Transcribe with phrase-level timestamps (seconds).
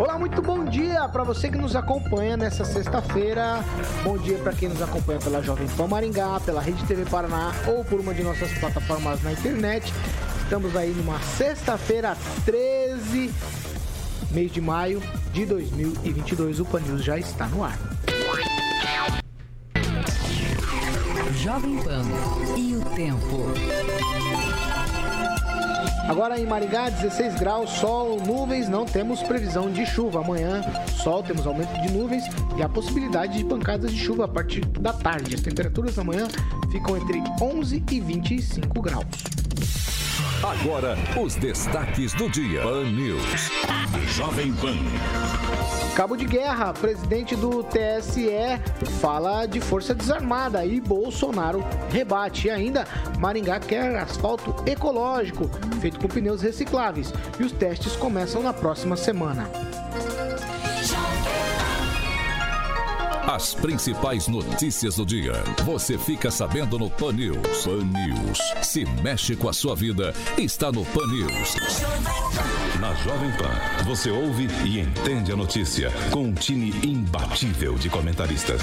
[0.00, 3.62] Olá, muito bom dia para você que nos acompanha nessa sexta-feira.
[4.02, 7.84] Bom dia para quem nos acompanha pela Jovem Pan Maringá, pela Rede TV Paraná ou
[7.84, 9.92] por uma de nossas plataformas na internet.
[10.42, 13.30] Estamos aí numa sexta-feira, 13
[14.30, 15.02] mês de maio
[15.34, 16.60] de 2022.
[16.60, 17.78] O Pan News já está no ar.
[21.36, 22.04] Jovem Pan
[22.56, 23.52] e o tempo.
[26.10, 30.18] Agora em Maringá, 16 graus, sol, nuvens, não temos previsão de chuva.
[30.18, 32.24] Amanhã, sol, temos aumento de nuvens
[32.58, 35.36] e a possibilidade de pancadas de chuva a partir da tarde.
[35.36, 36.26] As temperaturas amanhã
[36.72, 39.39] ficam entre 11 e 25 graus.
[40.42, 42.62] Agora, os destaques do dia.
[42.62, 43.50] Pan News.
[44.16, 44.74] Jovem Pan.
[45.94, 48.30] Cabo de Guerra, presidente do TSE,
[49.02, 52.48] fala de força desarmada e Bolsonaro rebate.
[52.48, 52.86] E ainda,
[53.18, 57.12] Maringá quer asfalto ecológico, feito com pneus recicláveis.
[57.38, 59.46] E os testes começam na próxima semana.
[63.32, 65.32] As principais notícias do dia.
[65.64, 67.64] Você fica sabendo no Pan News.
[67.64, 68.38] Pan News.
[68.62, 71.54] Se mexe com a sua vida, está no Pan News.
[72.80, 78.62] Na Jovem Pan, você ouve e entende a notícia com um time imbatível de comentaristas.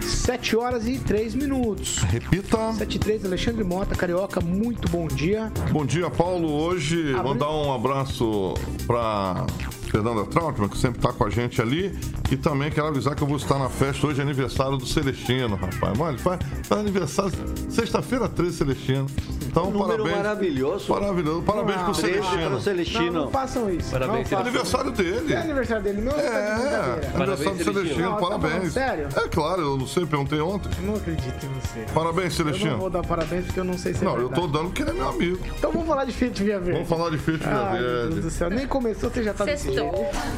[0.00, 1.98] 7 horas e 3 minutos.
[1.98, 2.72] Repita.
[2.72, 5.52] 7 e 3, Alexandre Mota, Carioca, muito bom dia.
[5.70, 6.48] Bom dia, Paulo.
[6.50, 8.54] Hoje, Abre- mandar um abraço
[8.86, 9.46] para
[9.92, 11.94] Fernanda Trautmann, que sempre está com a gente ali.
[12.30, 14.06] E também quero avisar que eu vou estar na festa.
[14.06, 15.98] Hoje é aniversário do Celestino, rapaz.
[15.98, 17.32] Mano, faz, faz aniversário
[17.68, 19.06] sexta-feira 13, Celestino.
[19.46, 20.16] Então, número parabéns.
[20.16, 20.90] maravilhoso.
[20.90, 21.42] Maravilhoso.
[21.42, 22.60] Parabéns Não, pro Treze para o Celestino.
[22.62, 23.12] Celestino.
[23.12, 23.90] Não, não façam isso.
[23.90, 24.38] Parabéns, não.
[24.38, 25.34] Aniversário dele.
[25.34, 27.12] É aniversário dele, meu É, brincadeira.
[27.14, 27.74] aniversário do Celestino.
[27.74, 28.72] Celestino, Não, tá parabéns.
[28.72, 29.08] sério?
[29.14, 30.70] É claro, eu não sei, perguntei ontem.
[30.80, 31.80] Eu não acredito em você.
[31.92, 32.78] Parabéns, Eu não Celestino.
[32.78, 34.90] vou dar parabéns porque eu não sei se é Não, eu tô dando porque ele
[34.92, 35.38] é meu amigo.
[35.58, 36.72] Então vamos falar de Fiat Via Verde.
[36.72, 38.30] Vamos falar de Fiat Via Ai, meu Deus do Verde.
[38.30, 38.48] céu.
[38.50, 39.81] Nem começou, você já tá Sextou.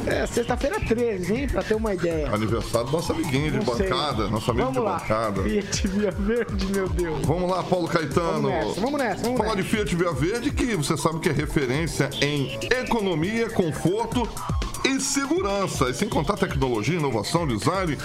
[0.07, 1.47] É, sexta-feira 13, hein?
[1.47, 2.29] Pra ter uma ideia.
[2.33, 3.89] Aniversário do nosso amiguinho de Não sei.
[3.89, 4.97] bancada, nosso amigo Vamos de lá.
[4.99, 5.43] bancada.
[5.43, 7.25] Fiat Via Verde, meu Deus.
[7.25, 8.41] Vamos lá, Paulo Caetano.
[8.41, 9.69] Vamos nessa, vamos nessa, vamos Falar de nessa.
[9.77, 14.27] Fiat Via Verde, que você sabe que é referência em economia, conforto
[14.85, 15.89] e segurança.
[15.89, 17.97] E sem contar tecnologia, inovação, design.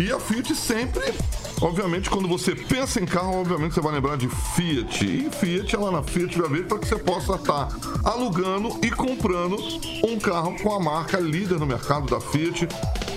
[0.00, 1.12] E a Fiat sempre,
[1.60, 5.04] obviamente, quando você pensa em carro, obviamente você vai lembrar de Fiat.
[5.04, 7.68] E Fiat lá na Fiat Via Verde para que você possa estar
[8.02, 9.58] alugando e comprando
[10.02, 12.66] um carro com a marca líder no mercado da Fiat.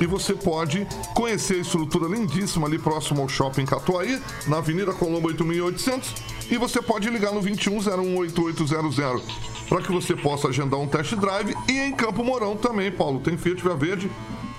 [0.01, 0.85] E você pode
[1.16, 6.13] conhecer a estrutura lindíssima ali próximo ao Shopping Catuaí, na Avenida Colombo 8800.
[6.51, 9.21] E você pode ligar no 21018800
[9.69, 11.55] para que você possa agendar um test drive.
[11.69, 14.11] E em Campo Mourão também, Paulo, tem Fiat Via Verde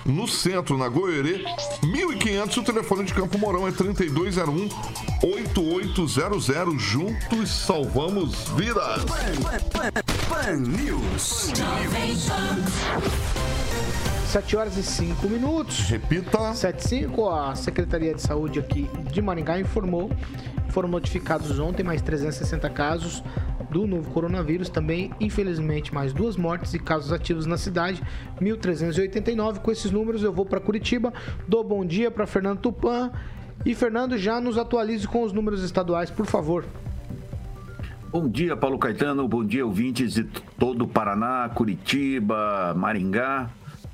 [0.04, 1.44] no centro, na Goierê,
[1.82, 2.56] 1500.
[2.56, 4.68] O telefone de Campo Mourão é 3201
[5.22, 6.82] 8800.
[6.82, 9.04] Juntos salvamos vidas.
[10.28, 11.52] Pan News.
[14.26, 15.78] 7 horas e 5 minutos.
[15.88, 16.52] Repita.
[16.54, 20.10] 7 e 5, a Secretaria de Saúde aqui de Maringá informou.
[20.70, 23.22] Foram notificados ontem mais 360 casos
[23.74, 24.68] do novo coronavírus.
[24.68, 28.00] Também, infelizmente, mais duas mortes e casos ativos na cidade,
[28.40, 29.58] 1.389.
[29.58, 31.12] Com esses números, eu vou para Curitiba.
[31.48, 33.10] Dou bom dia para Fernando Tupan.
[33.66, 36.64] E, Fernando, já nos atualize com os números estaduais, por favor.
[38.12, 39.26] Bom dia, Paulo Caetano.
[39.26, 40.22] Bom dia, ouvintes de
[40.56, 43.50] todo o Paraná, Curitiba, Maringá.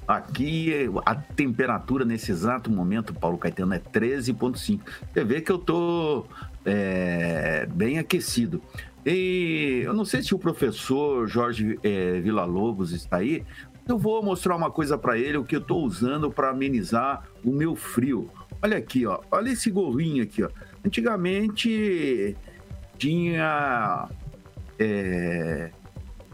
[0.06, 4.80] Aqui a temperatura nesse exato momento, Paulo Caetano, é 13,5.
[5.12, 6.26] Você vê que eu tô
[6.64, 8.60] é, bem aquecido.
[9.04, 13.44] E eu não sei se o professor Jorge é, Villa-Lobos está aí.
[13.88, 17.50] Eu vou mostrar uma coisa para ele, o que eu estou usando para amenizar o
[17.50, 18.30] meu frio.
[18.62, 19.20] Olha aqui, ó.
[19.30, 20.50] Olha esse gorrinho aqui, ó.
[20.84, 22.36] Antigamente
[22.98, 24.08] tinha
[24.78, 25.70] é,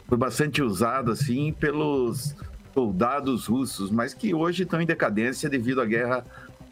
[0.08, 2.34] foi bastante usado assim pelos
[2.72, 6.24] soldados russos, mas que hoje estão em decadência devido à guerra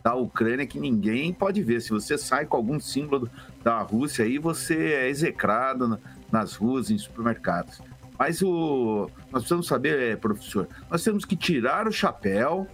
[0.04, 1.80] da Ucrânia, que ninguém pode ver.
[1.80, 3.28] Se você sai com algum símbolo
[3.62, 5.98] da Rússia aí, você é execrado na-
[6.30, 7.80] nas ruas, em supermercados.
[8.18, 12.66] Mas o nós precisamos saber, eh, professor, nós temos que tirar o chapéu.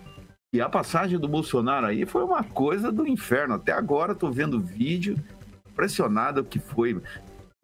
[0.53, 3.55] E a passagem do Bolsonaro aí foi uma coisa do inferno.
[3.55, 5.17] Até agora estou vendo vídeo,
[5.71, 7.01] impressionado que foi.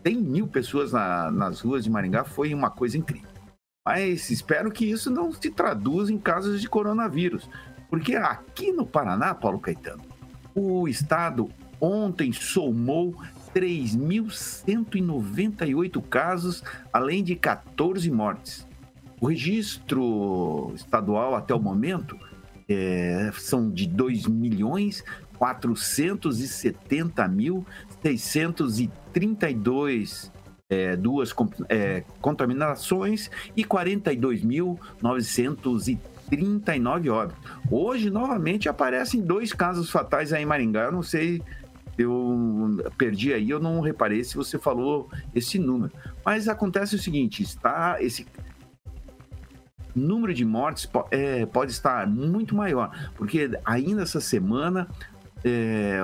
[0.00, 3.28] Tem mil pessoas na- nas ruas de Maringá, foi uma coisa incrível.
[3.84, 7.48] Mas espero que isso não se traduza em casos de coronavírus.
[7.88, 10.02] Porque aqui no Paraná, Paulo Caetano,
[10.54, 11.50] o estado
[11.80, 13.14] ontem somou
[13.54, 16.62] 3.198 casos,
[16.92, 18.66] além de 14 mortes.
[19.20, 22.18] O registro estadual até o momento
[22.68, 25.02] é, são de 2 milhões
[25.38, 27.64] 470 mil
[28.02, 30.32] 632
[30.68, 31.32] é, duas
[31.68, 33.64] é, contaminações e
[36.30, 37.50] 42.939 óbitos.
[37.70, 40.84] Hoje, novamente, aparecem dois casos fatais aí em Maringá.
[40.84, 41.42] Eu não sei,
[41.96, 45.92] eu perdi aí, eu não reparei se você falou esse número.
[46.24, 48.26] Mas acontece o seguinte: está esse
[49.94, 54.86] número de mortes é, pode estar muito maior, porque ainda essa semana
[55.42, 56.00] é,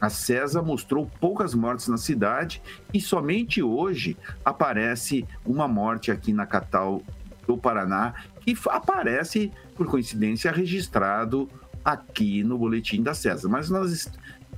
[0.00, 2.60] a CESA mostrou poucas mortes na cidade
[2.92, 7.02] e somente hoje aparece uma morte aqui na capital
[7.50, 11.48] do Paraná, que aparece, por coincidência, registrado
[11.84, 13.48] aqui no boletim da CESA.
[13.48, 14.08] Mas nós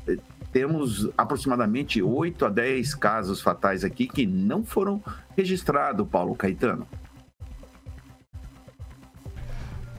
[0.07, 0.19] é,
[0.53, 5.03] temos aproximadamente 8 a 10 casos fatais aqui que não foram
[5.35, 6.87] registrados, Paulo Caetano.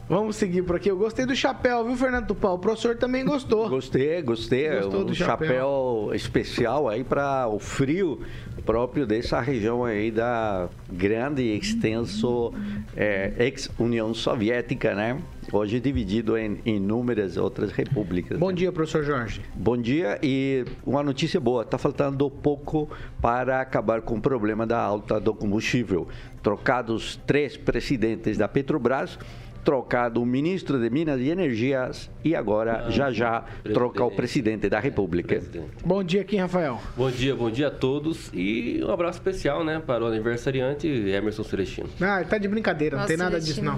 [0.08, 0.90] Vamos seguir por aqui.
[0.90, 2.56] Eu gostei do chapéu, viu, Fernando Tupão?
[2.56, 3.70] O professor também gostou.
[3.74, 4.70] Gostei, gostei.
[4.82, 6.12] Gostou um do chapéu.
[6.14, 8.20] especial aí para o frio
[8.66, 12.54] próprio dessa região aí da grande e extenso
[12.96, 15.22] é, ex-União Soviética, né?
[15.52, 18.40] Hoje dividido em inúmeras outras repúblicas.
[18.40, 18.56] Bom né?
[18.56, 19.42] dia, professor Jorge.
[19.54, 22.90] Bom dia e uma notícia boa, está faltando pouco
[23.22, 26.08] para acabar com o problema da alta do combustível.
[26.42, 29.18] Trocados três presidentes da Petrobras,
[29.63, 33.44] trocado o ministro de Minas e Energias e agora, ah, já já,
[33.74, 35.36] troca o presidente da República.
[35.36, 35.69] Presidente.
[35.86, 36.80] Bom dia, aqui, Rafael.
[36.95, 41.44] Bom dia, bom dia a todos e um abraço especial, né, para o aniversariante Emerson
[41.44, 41.89] Celestino.
[42.01, 43.77] Ah, ele tá de brincadeira, Nossa, não tem nada disso, não.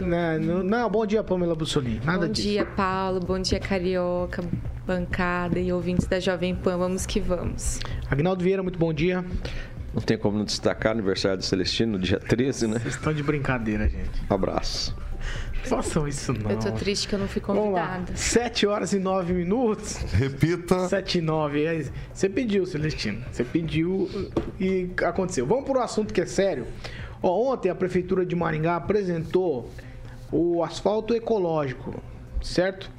[0.00, 0.62] Não, não.
[0.62, 2.48] não, bom dia, Pamela Bussolini, nada bom disso.
[2.48, 4.42] Bom dia, Paulo, bom dia, Carioca,
[4.86, 7.78] bancada e ouvintes da Jovem Pan, vamos que vamos.
[8.10, 9.24] Agnaldo Vieira, muito bom dia.
[9.94, 12.78] Não tem como não destacar o aniversário do Celestino, dia 13, né?
[12.78, 14.10] Vocês estão de brincadeira, gente.
[14.30, 14.96] Um abraço.
[15.68, 16.50] Façam isso não.
[16.50, 18.16] Eu tô triste que eu não fui convidada.
[18.16, 19.96] Sete horas e nove minutos.
[20.12, 20.88] Repita.
[20.88, 21.64] Sete e nove.
[21.64, 23.24] É você pediu, Celestino.
[23.30, 24.08] Você pediu
[24.58, 25.46] e aconteceu.
[25.46, 26.66] Vamos para o assunto que é sério.
[27.22, 29.70] Ó, ontem a Prefeitura de Maringá apresentou
[30.30, 32.02] o asfalto ecológico,
[32.42, 32.90] certo?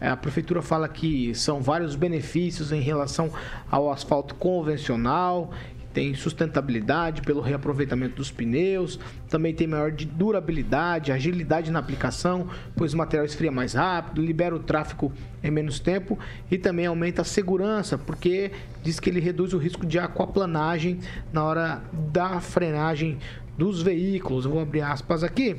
[0.00, 3.30] É, a prefeitura fala que são vários benefícios em relação
[3.70, 5.50] ao asfalto convencional
[5.96, 9.00] tem sustentabilidade pelo reaproveitamento dos pneus,
[9.30, 14.58] também tem maior durabilidade, agilidade na aplicação, pois o material esfria mais rápido, libera o
[14.58, 15.10] tráfego
[15.42, 16.18] em menos tempo
[16.50, 18.50] e também aumenta a segurança, porque
[18.82, 21.00] diz que ele reduz o risco de aquaplanagem
[21.32, 21.82] na hora
[22.12, 23.16] da frenagem
[23.56, 24.44] dos veículos.
[24.44, 25.56] Eu vou abrir aspas aqui.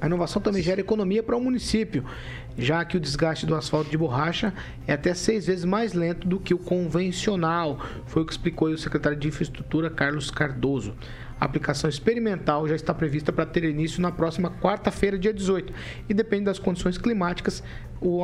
[0.00, 2.04] A inovação também gera economia para o município,
[2.56, 4.54] já que o desgaste do asfalto de borracha
[4.86, 8.78] é até seis vezes mais lento do que o convencional, foi o que explicou o
[8.78, 10.94] secretário de Infraestrutura, Carlos Cardoso.
[11.38, 15.72] A aplicação experimental já está prevista para ter início na próxima quarta-feira, dia 18,
[16.08, 17.62] e depende das condições climáticas.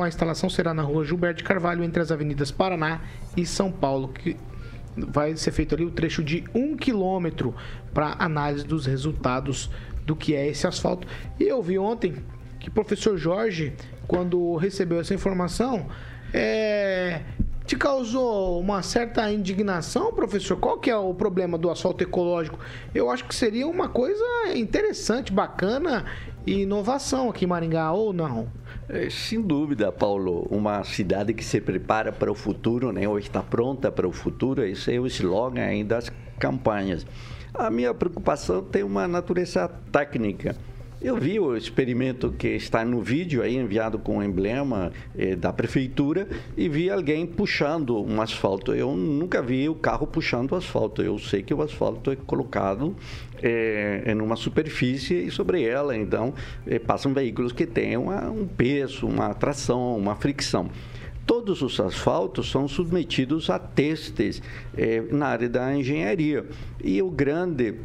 [0.03, 3.01] A instalação será na rua Gilberto de Carvalho, entre as avenidas Paraná
[3.35, 4.37] e São Paulo, que
[4.95, 7.55] vai ser feito ali o trecho de um quilômetro
[7.93, 9.69] para análise dos resultados
[10.07, 11.05] do que é esse asfalto.
[11.37, 12.15] E eu vi ontem
[12.59, 13.73] que o professor Jorge,
[14.07, 15.87] quando recebeu essa informação,
[16.33, 17.21] é,
[17.65, 20.57] te causou uma certa indignação, professor?
[20.57, 22.57] Qual que é o problema do asfalto ecológico?
[22.95, 24.23] Eu acho que seria uma coisa
[24.55, 26.05] interessante, bacana
[26.45, 28.47] e inovação aqui em Maringá, ou não?
[28.87, 33.43] É, sem dúvida, Paulo, uma cidade que se prepara para o futuro, né, ou está
[33.43, 36.09] pronta para o futuro, esse é o slogan das
[36.39, 37.05] campanhas.
[37.53, 40.55] A minha preocupação tem uma natureza técnica.
[40.99, 45.53] Eu vi o experimento que está no vídeo aí enviado com o emblema eh, da
[45.53, 46.27] prefeitura
[46.57, 48.73] e vi alguém puxando um asfalto.
[48.73, 51.03] Eu nunca vi o carro puxando o asfalto.
[51.03, 52.95] Eu sei que o asfalto é colocado
[53.43, 56.33] eh, em uma superfície e sobre ela então
[56.65, 60.67] eh, passam veículos que têm uma, um peso, uma tração, uma fricção
[61.27, 64.41] todos os asfaltos são submetidos a testes
[64.77, 66.45] eh, na área da engenharia.
[66.81, 67.75] E o grande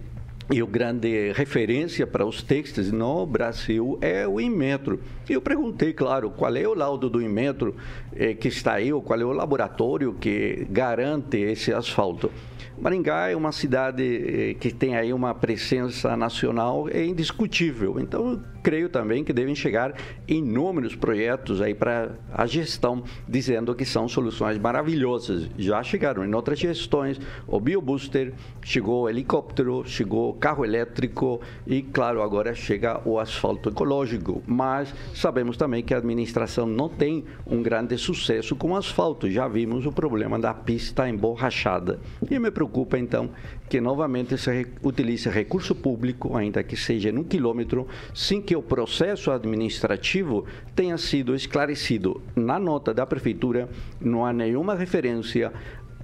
[0.51, 5.01] e o grande referência para os textos no Brasil é o Inmetro.
[5.29, 7.75] Eu perguntei, claro, qual é o laudo do Inmetro
[8.15, 12.31] eh, que está aí, ou qual é o laboratório que garante esse asfalto.
[12.79, 17.99] Maringá é uma cidade eh, que tem aí uma presença nacional é indiscutível.
[17.99, 19.95] Então, creio também que devem chegar
[20.27, 25.49] inúmeros projetos aí para a gestão, dizendo que são soluções maravilhosas.
[25.59, 31.83] Já chegaram em outras gestões, o BioBooster, chegou o helicóptero, chegou o carro elétrico e,
[31.83, 34.43] claro, agora chega o asfalto ecológico.
[34.47, 39.31] Mas sabemos também que a administração não tem um grande sucesso com o asfalto.
[39.31, 41.99] Já vimos o problema da pista emborrachada.
[42.31, 43.31] E me preocupa, então,
[43.69, 48.61] que novamente se utilize recurso público, ainda que seja em um quilômetro, sem que o
[48.61, 50.45] processo administrativo
[50.77, 52.21] tenha sido esclarecido.
[52.37, 53.67] Na nota da prefeitura,
[53.99, 55.51] não há nenhuma referência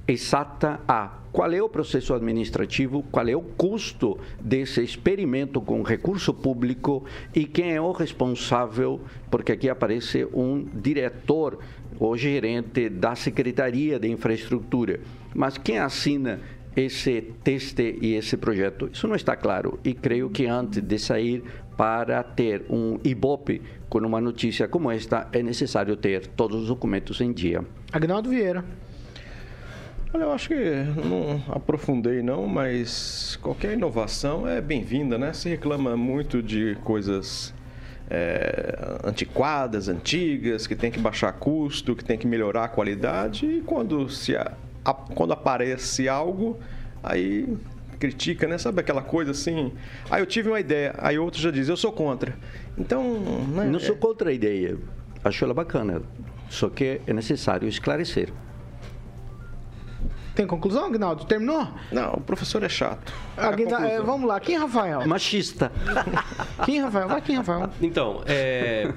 [0.06, 6.32] exata a qual é o processo administrativo, qual é o custo desse experimento com recurso
[6.32, 8.98] público e quem é o responsável,
[9.30, 11.58] porque aqui aparece um diretor
[12.00, 15.00] ou gerente da Secretaria de Infraestrutura.
[15.34, 16.40] Mas quem assina
[16.74, 18.88] esse teste e esse projeto?
[18.90, 19.78] Isso não está claro.
[19.84, 21.42] E creio que antes de sair
[21.78, 27.20] para ter um IBOP com uma notícia como esta, é necessário ter todos os documentos
[27.20, 27.64] em dia.
[27.92, 28.64] Agnaldo Vieira.
[30.12, 30.54] Olha, eu acho que
[31.06, 35.32] não aprofundei não, mas qualquer inovação é bem-vinda, né?
[35.32, 37.54] Se reclama muito de coisas
[38.10, 43.60] é, antiquadas, antigas, que tem que baixar custo, que tem que melhorar a qualidade, e
[43.60, 44.52] quando, se a,
[44.84, 46.58] a, quando aparece algo,
[47.04, 47.56] aí
[47.98, 48.58] critica, né?
[48.58, 49.72] Sabe aquela coisa assim?
[50.10, 52.36] Aí ah, eu tive uma ideia, aí outro já diz, eu sou contra.
[52.76, 53.20] Então.
[53.48, 53.64] Né?
[53.64, 54.78] Não sou contra a ideia,
[55.24, 56.02] acho ela bacana,
[56.48, 58.32] só que é necessário esclarecer.
[60.38, 61.24] Tem conclusão, Agnaldo?
[61.24, 61.66] Terminou?
[61.90, 63.12] Não, o professor é chato.
[63.36, 65.04] é, vamos lá, quem é Rafael?
[65.04, 65.72] Machista.
[66.64, 67.08] Quem é Rafael?
[67.08, 67.70] Vai quem é Rafael?
[67.82, 68.92] Então, é...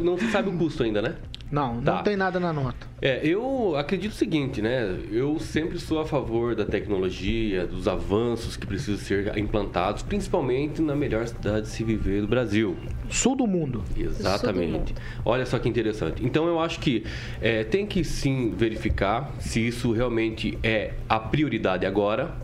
[0.00, 1.16] não se sabe o custo ainda, né?
[1.52, 1.96] Não, tá.
[1.96, 2.86] não tem nada na nota.
[3.02, 4.98] É, eu acredito o seguinte, né?
[5.10, 10.96] Eu sempre sou a favor da tecnologia, dos avanços que precisam ser implantados, principalmente na
[10.96, 12.74] melhor cidade de se viver do Brasil.
[13.10, 13.84] Sul do mundo.
[13.94, 14.72] Exatamente.
[14.72, 14.92] Do mundo.
[15.26, 16.24] Olha só que interessante.
[16.24, 17.04] Então eu acho que
[17.38, 22.34] é, tem que sim verificar se isso realmente é a prioridade agora,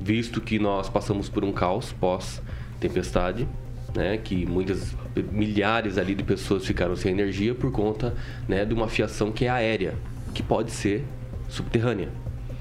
[0.00, 3.46] visto que nós passamos por um caos pós-tempestade
[3.94, 4.94] né, que muitas
[5.32, 8.14] milhares ali de pessoas ficaram sem energia por conta
[8.46, 9.94] né, de uma fiação que é aérea,
[10.34, 11.04] que pode ser
[11.48, 12.08] subterrânea,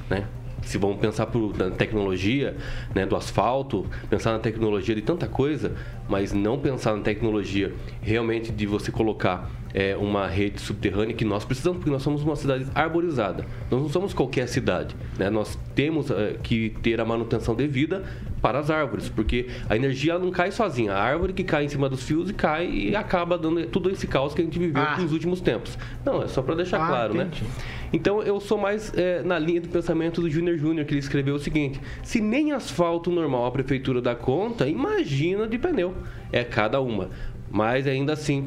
[0.10, 0.26] né?
[0.64, 2.56] Se vamos pensar por, na tecnologia
[2.94, 5.74] né, do asfalto, pensar na tecnologia de tanta coisa,
[6.10, 11.46] mas não pensar na tecnologia realmente de você colocar é, uma rede subterrânea que nós
[11.46, 13.46] precisamos, porque nós somos uma cidade arborizada.
[13.70, 14.96] Nós não somos qualquer cidade.
[15.18, 15.30] Né?
[15.30, 18.04] Nós temos é, que ter a manutenção devida
[18.42, 20.94] para as árvores, porque a energia não cai sozinha.
[20.94, 24.08] A árvore que cai em cima dos fios e cai e acaba dando tudo esse
[24.08, 24.98] caos que a gente viveu ah.
[24.98, 25.78] nos últimos tempos.
[26.06, 27.24] Não, é só para deixar ah, claro, né?
[27.26, 27.44] entendi.
[27.44, 27.50] né?
[27.92, 31.36] Então eu sou mais é, na linha do pensamento do Júnior Júnior, que ele escreveu
[31.36, 35.94] o seguinte: se nem asfalto normal a prefeitura dá conta, imagina de pneu.
[36.32, 37.10] É cada uma.
[37.50, 38.44] Mas ainda assim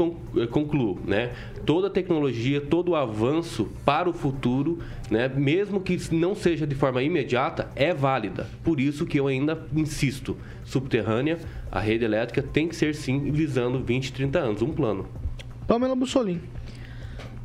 [0.50, 1.32] concluo, né?
[1.64, 4.78] Toda tecnologia, todo avanço para o futuro,
[5.10, 8.46] né, mesmo que não seja de forma imediata, é válida.
[8.62, 11.38] Por isso que eu ainda insisto, subterrânea,
[11.72, 15.06] a rede elétrica tem que ser sim visando 20, 30 anos, um plano.
[15.66, 16.42] Pamela Bussolini.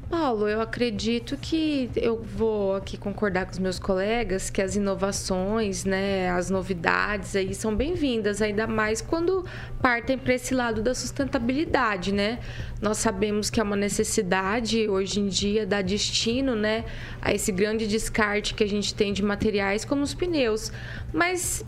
[0.09, 5.83] Paulo, eu acredito que eu vou aqui concordar com os meus colegas que as inovações,
[5.83, 9.43] né, as novidades aí são bem-vindas, ainda mais quando
[9.81, 12.39] partem para esse lado da sustentabilidade, né?
[12.79, 16.85] Nós sabemos que é uma necessidade hoje em dia dar destino, né,
[17.19, 20.71] a esse grande descarte que a gente tem de materiais como os pneus.
[21.11, 21.65] Mas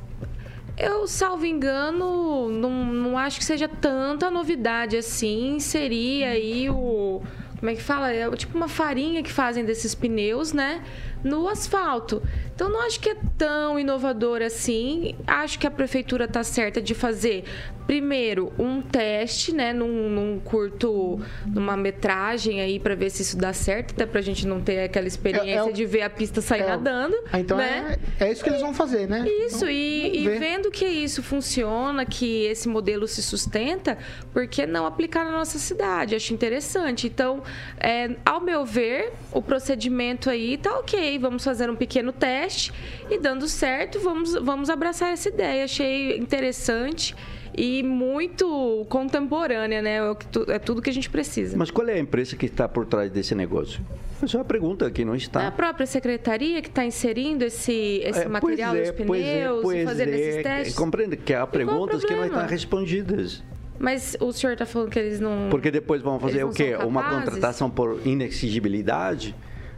[0.77, 5.59] eu, salvo engano, não, não acho que seja tanta novidade assim.
[5.59, 7.23] Seria aí o
[7.59, 8.11] como é que fala?
[8.11, 10.81] É tipo uma farinha que fazem desses pneus, né?
[11.23, 12.21] No asfalto.
[12.53, 15.15] Então não acho que é tão inovador assim.
[15.25, 17.43] Acho que a prefeitura está certa de fazer
[17.87, 23.53] primeiro um teste, né, num, num curto, numa metragem aí para ver se isso dá
[23.53, 26.41] certo, até para a gente não ter aquela experiência é, é, de ver a pista
[26.41, 27.15] sair é, nadando.
[27.31, 27.97] Ah, então né?
[28.19, 29.25] é, é isso que eles vão fazer, né?
[29.25, 33.97] Isso então, e, e vendo que isso funciona, que esse modelo se sustenta,
[34.33, 36.13] por que não aplicar na nossa cidade?
[36.13, 37.07] Acho interessante.
[37.07, 37.41] Então,
[37.79, 41.06] é, ao meu ver, o procedimento aí tá ok.
[41.19, 42.73] Vamos fazer um pequeno teste
[43.09, 45.63] e dando certo, vamos, vamos abraçar essa ideia.
[45.63, 47.15] Achei interessante
[47.55, 49.97] e muito contemporânea, né?
[49.97, 51.57] É, é tudo que a gente precisa.
[51.57, 53.83] Mas qual é a empresa que está por trás desse negócio?
[54.21, 55.43] Essa é uma pergunta que não está.
[55.43, 59.77] É a própria secretaria que está inserindo esse, esse é, material é, dos pneus, pois
[59.77, 60.19] é, fazendo é.
[60.19, 60.75] esses testes.
[60.75, 63.43] Compreende que há perguntas que não estão respondidas.
[63.79, 65.49] Mas o senhor está falando que eles não.
[65.49, 66.75] Porque depois vão fazer o quê?
[66.75, 69.35] Uma contratação por inexigibilidade?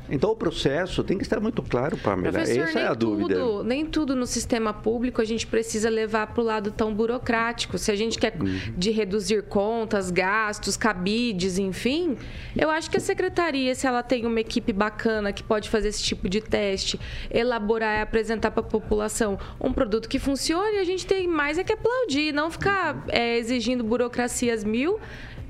[0.10, 2.34] Então o processo tem que estar muito claro, Pamela.
[2.40, 3.64] Professor, Essa é a tudo, dúvida.
[3.64, 7.78] Nem tudo no sistema público a gente precisa levar para o lado tão burocrático.
[7.78, 8.60] Se a gente quer Uhum.
[8.78, 12.18] de reduzir contas, gastos, cabides, enfim,
[12.56, 16.04] eu acho que a secretaria, se ela tem uma equipe bacana que pode fazer esse
[16.04, 17.00] tipo de teste,
[17.30, 21.64] elaborar e apresentar para a população um produto que funcione, a gente tem mais é
[21.64, 25.00] que aplaudir, não ficar é, exigindo burocracias mil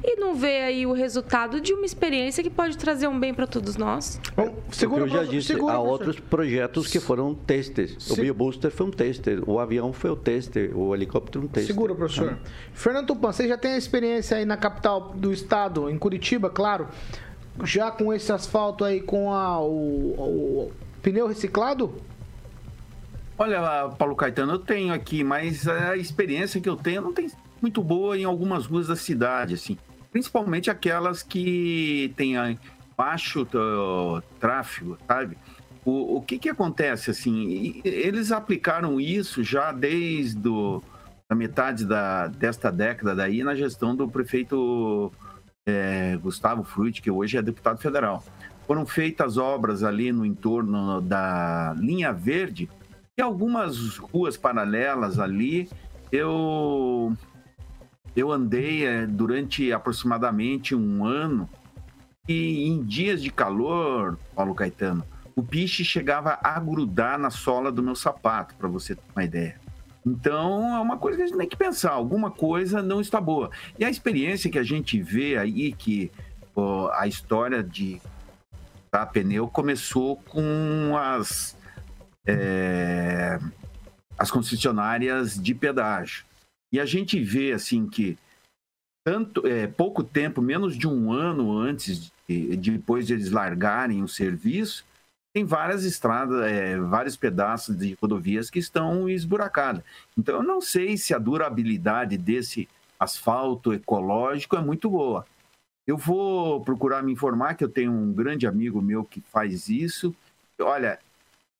[0.03, 3.45] e não ver aí o resultado de uma experiência que pode trazer um bem para
[3.45, 4.19] todos nós.
[4.35, 5.91] Bom, segura, Porque eu já disse, segura, há professor.
[6.07, 7.95] outros projetos que foram testes.
[8.09, 11.67] O Se- BioBooster foi um teste, o avião foi o teste, o helicóptero um teste.
[11.67, 12.37] Segura, professor.
[12.73, 16.87] Fernando Tupan, você já tem a experiência aí na capital do estado, em Curitiba, claro,
[17.63, 21.93] já com esse asfalto aí com a, o, o pneu reciclado?
[23.37, 27.27] Olha, Paulo Caetano, eu tenho aqui, mas a experiência que eu tenho não tem
[27.61, 29.77] muito boa em algumas ruas da cidade, assim.
[30.11, 32.35] Principalmente aquelas que têm
[32.97, 33.47] baixo
[34.39, 35.37] tráfego, sabe?
[35.85, 37.81] O, o que que acontece, assim?
[37.83, 40.81] Eles aplicaram isso já desde o,
[41.29, 45.11] a metade da, desta década daí na gestão do prefeito
[45.67, 48.23] eh, Gustavo Frutti, que hoje é deputado federal.
[48.67, 52.69] Foram feitas obras ali no entorno da linha verde
[53.17, 55.69] e algumas ruas paralelas ali,
[56.11, 57.15] eu
[58.15, 61.49] eu andei eh, durante aproximadamente um ano
[62.27, 65.03] e em dias de calor, Paulo Caetano,
[65.35, 69.59] o piche chegava a grudar na sola do meu sapato, para você ter uma ideia.
[70.05, 73.49] Então, é uma coisa que a gente tem que pensar, alguma coisa não está boa.
[73.77, 76.11] E a experiência que a gente vê aí, que
[76.55, 78.01] ó, a história de
[78.91, 81.55] a pneu começou com as
[82.25, 83.39] é,
[84.17, 86.25] as concessionárias de pedágio.
[86.71, 88.17] E a gente vê assim que
[89.03, 94.07] tanto é, pouco tempo, menos de um ano antes, de, depois de eles largarem o
[94.07, 94.85] serviço,
[95.33, 99.83] tem várias estradas, é, vários pedaços de rodovias que estão esburacadas.
[100.17, 102.67] Então eu não sei se a durabilidade desse
[102.99, 105.25] asfalto ecológico é muito boa.
[105.87, 110.15] Eu vou procurar me informar que eu tenho um grande amigo meu que faz isso.
[110.59, 110.99] Olha,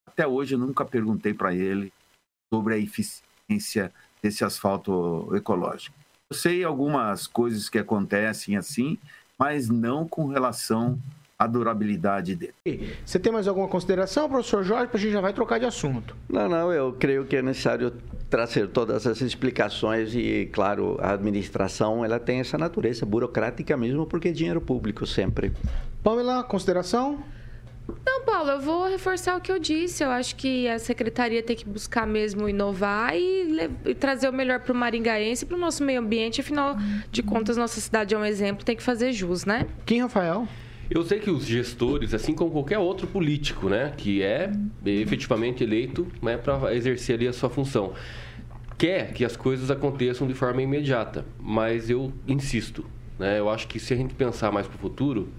[0.06, 1.92] até hoje eu nunca perguntei para ele
[2.54, 5.96] sobre a eficiência desse asfalto ecológico.
[6.30, 8.98] Eu sei algumas coisas que acontecem assim,
[9.38, 11.00] mas não com relação
[11.38, 12.94] à durabilidade dele.
[13.06, 14.88] Você tem mais alguma consideração, professor Jorge?
[14.88, 16.16] Para a gente já vai trocar de assunto.
[16.30, 17.94] Não, não, eu creio que é necessário
[18.30, 24.28] trazer todas essas explicações e, claro, a administração ela tem essa natureza burocrática mesmo porque
[24.28, 25.52] é dinheiro público sempre.
[26.04, 27.24] Pamela, consideração?
[28.06, 30.04] Não, Paulo, eu vou reforçar o que eu disse.
[30.04, 34.60] Eu acho que a secretaria tem que buscar mesmo inovar e, e trazer o melhor
[34.60, 36.42] para o maringaense e para o nosso meio ambiente.
[36.42, 36.78] Afinal
[37.12, 39.66] de contas, nossa cidade é um exemplo, tem que fazer jus, né?
[39.86, 40.48] Quem, Rafael?
[40.90, 44.52] Eu sei que os gestores, assim como qualquer outro político, né, que é
[44.84, 47.94] efetivamente eleito né, para exercer ali a sua função,
[48.76, 51.26] quer que as coisas aconteçam de forma imediata.
[51.40, 52.84] Mas eu insisto,
[53.20, 55.30] né, eu acho que se a gente pensar mais para o futuro,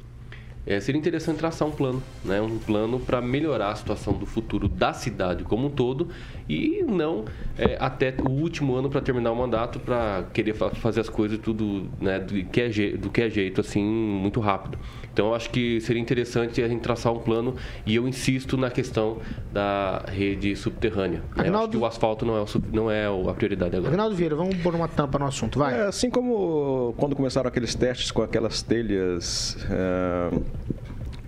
[0.73, 4.69] é, seria interessante traçar um plano, né, um plano para melhorar a situação do futuro
[4.69, 6.09] da cidade como um todo
[6.49, 7.25] e não
[7.59, 11.39] é, até o último ano para terminar o mandato para querer fa- fazer as coisas
[11.39, 14.79] tudo né, do, que é, je- do que é jeito assim muito rápido.
[15.13, 18.71] Então eu acho que seria interessante a gente traçar um plano e eu insisto na
[18.71, 19.19] questão
[19.53, 21.19] da rede subterrânea.
[21.19, 21.25] né?
[21.27, 23.93] Eu acho Agnaldo- que o asfalto não é, o sub- não é a prioridade agora.
[23.93, 25.75] Agnaldo Vieira, vamos pôr uma tampa no assunto, vai.
[25.81, 30.39] É, assim como quando começaram aqueles testes com aquelas telhas é,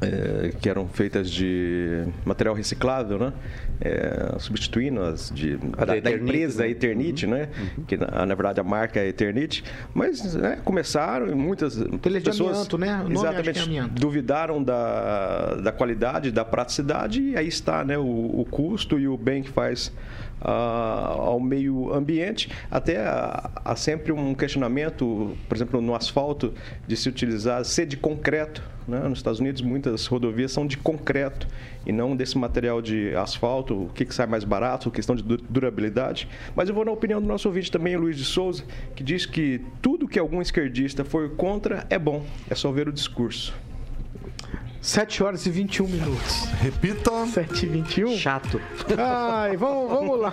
[0.02, 3.32] é, que eram feitas de material reciclável, né?
[3.80, 6.70] É, substituindo as de, da, da da empresa né?
[6.70, 7.48] Eternit, né?
[7.86, 9.64] Que na, na verdade a marca é Eternit,
[9.94, 13.06] mas né, começaram e muitas Telhas de pessoas amianto, né?
[13.08, 14.00] É exatamente amianto.
[14.00, 17.96] duvidaram da, da qualidade, da praticidade e aí está, né?
[17.96, 18.02] O,
[18.40, 19.92] o custo e o bem que faz
[20.40, 22.50] ah, ao meio ambiente.
[22.70, 26.52] Até há, sempre um questionamento, por exemplo, no asfalto,
[26.86, 28.62] de se utilizar ser de concreto.
[28.86, 28.98] Né?
[29.08, 31.46] Nos Estados Unidos, muitas rodovias são de concreto
[31.86, 33.84] e não desse material de asfalto.
[33.84, 36.28] O que, que sai mais barato, questão de du- durabilidade.
[36.56, 38.64] Mas eu vou na opinião do nosso ouvinte também, Luiz de Souza,
[38.96, 42.92] que diz que tudo que algum esquerdista for contra é bom, é só ver o
[42.92, 43.54] discurso.
[44.80, 46.44] 7 horas e 21 minutos.
[46.60, 47.24] Repita.
[47.26, 48.16] 7 e 21?
[48.16, 48.60] Chato.
[48.98, 50.32] Ai, vamos, vamos lá.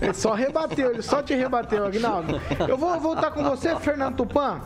[0.00, 2.40] Ele só rebateu, ele só te rebateu, Agnaldo.
[2.68, 4.60] Eu vou voltar com você, Fernando Tupan.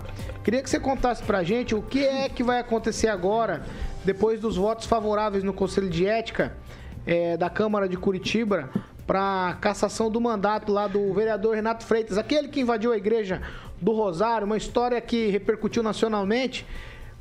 [0.47, 3.67] Queria que você contasse pra gente o que é que vai acontecer agora,
[4.05, 6.57] depois dos votos favoráveis no Conselho de Ética
[7.05, 8.71] eh, da Câmara de Curitiba
[9.05, 13.43] para cassação do mandato lá do vereador Renato Freitas, aquele que invadiu a igreja
[13.83, 16.65] do Rosário, uma história que repercutiu nacionalmente.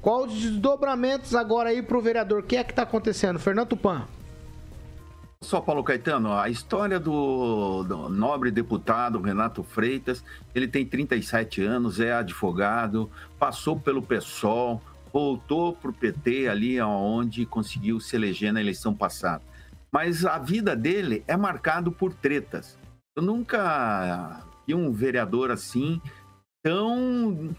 [0.04, 2.42] Qual os desdobramentos agora aí pro vereador?
[2.42, 3.40] O que é que tá acontecendo?
[3.40, 4.06] Fernando Tupan.
[5.46, 10.24] Só, Paulo Caetano, a história do, do, nobre deputado Renato Freitas,
[10.56, 14.82] ele tem 37 anos, é advogado, passou pelo PSOL,
[15.14, 19.44] voltou para o PT ali onde conseguiu se eleger na eleição passada.
[19.92, 22.76] Mas a vida dele é marcado por tretas.
[23.16, 26.02] Eu nunca vi um vereador assim
[26.64, 27.56] tão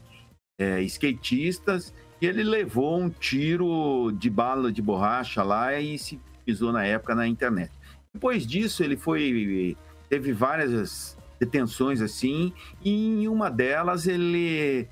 [0.59, 6.73] é, skatistas, e ele levou um tiro de bala de borracha lá e se pisou
[6.73, 7.73] na época na internet.
[8.13, 9.77] Depois disso, ele foi
[10.09, 14.89] teve várias detenções assim, e em uma delas ele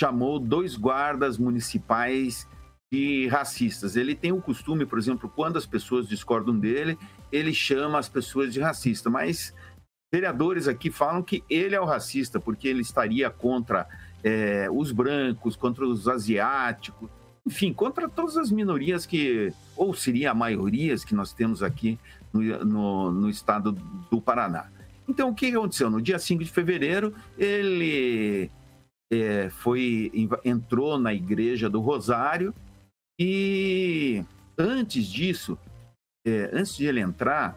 [0.00, 2.46] chamou dois guardas municipais
[2.90, 3.94] de racistas.
[3.94, 6.98] Ele tem o costume, por exemplo, quando as pessoas discordam dele,
[7.30, 9.54] ele chama as pessoas de racista, mas
[10.12, 13.86] vereadores aqui falam que ele é o racista, porque ele estaria contra
[14.24, 17.08] é, os brancos, contra os asiáticos,
[17.46, 21.98] enfim, contra todas as minorias que, ou seria a maioria que nós temos aqui
[22.32, 23.72] no, no, no estado
[24.10, 24.66] do Paraná.
[25.08, 25.88] Então, o que aconteceu?
[25.90, 28.50] No dia 5 de fevereiro, ele
[29.10, 30.10] é, foi
[30.44, 32.54] entrou na igreja do Rosário
[33.22, 34.24] e
[34.56, 35.58] antes disso,
[36.26, 37.54] é, antes de ele entrar,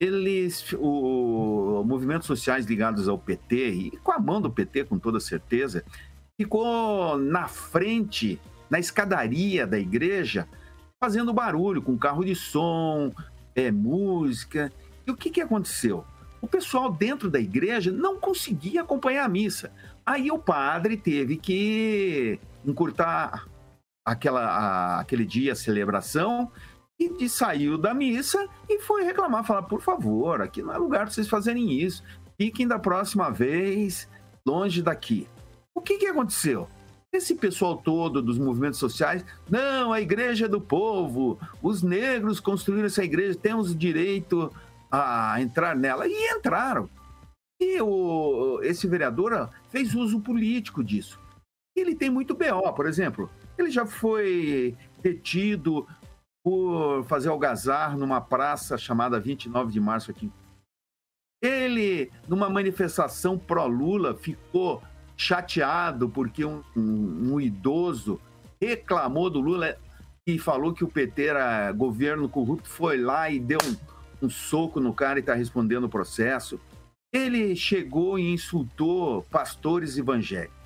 [0.00, 5.20] eles, o, movimentos sociais ligados ao PT, e com a mão do PT, com toda
[5.20, 5.84] certeza,
[6.34, 10.48] ficou na frente, na escadaria da igreja,
[10.98, 13.12] fazendo barulho, com carro de som,
[13.54, 14.72] é, música.
[15.06, 16.06] E o que, que aconteceu?
[16.40, 19.70] O pessoal dentro da igreja não conseguia acompanhar a missa.
[20.06, 23.46] Aí o padre teve que encurtar
[24.04, 26.50] aquela, a, aquele dia, a celebração,
[26.98, 31.02] e de, saiu da missa e foi reclamar, falar, por favor, aqui não é lugar
[31.02, 32.02] para vocês fazerem isso.
[32.36, 34.08] Fiquem da próxima vez
[34.46, 35.28] longe daqui.
[35.74, 36.68] O que, que aconteceu?
[37.12, 42.86] Esse pessoal todo dos movimentos sociais, não, a igreja é do povo, os negros construíram
[42.86, 44.50] essa igreja, temos direito
[44.90, 46.06] a entrar nela.
[46.06, 46.88] E entraram.
[47.60, 51.20] E o, esse vereador fez uso político disso.
[51.76, 53.30] Ele tem muito BO, por exemplo.
[53.62, 55.86] Ele já foi detido
[56.44, 60.30] por fazer algazar numa praça chamada 29 de março aqui.
[61.40, 64.82] Ele, numa manifestação pró-Lula, ficou
[65.16, 68.20] chateado porque um, um, um, idoso
[68.60, 69.76] reclamou do Lula
[70.26, 74.80] e falou que o PT era governo corrupto, foi lá e deu um, um soco
[74.80, 76.60] no cara e está respondendo o processo.
[77.12, 80.61] Ele chegou e insultou pastores evangélicos.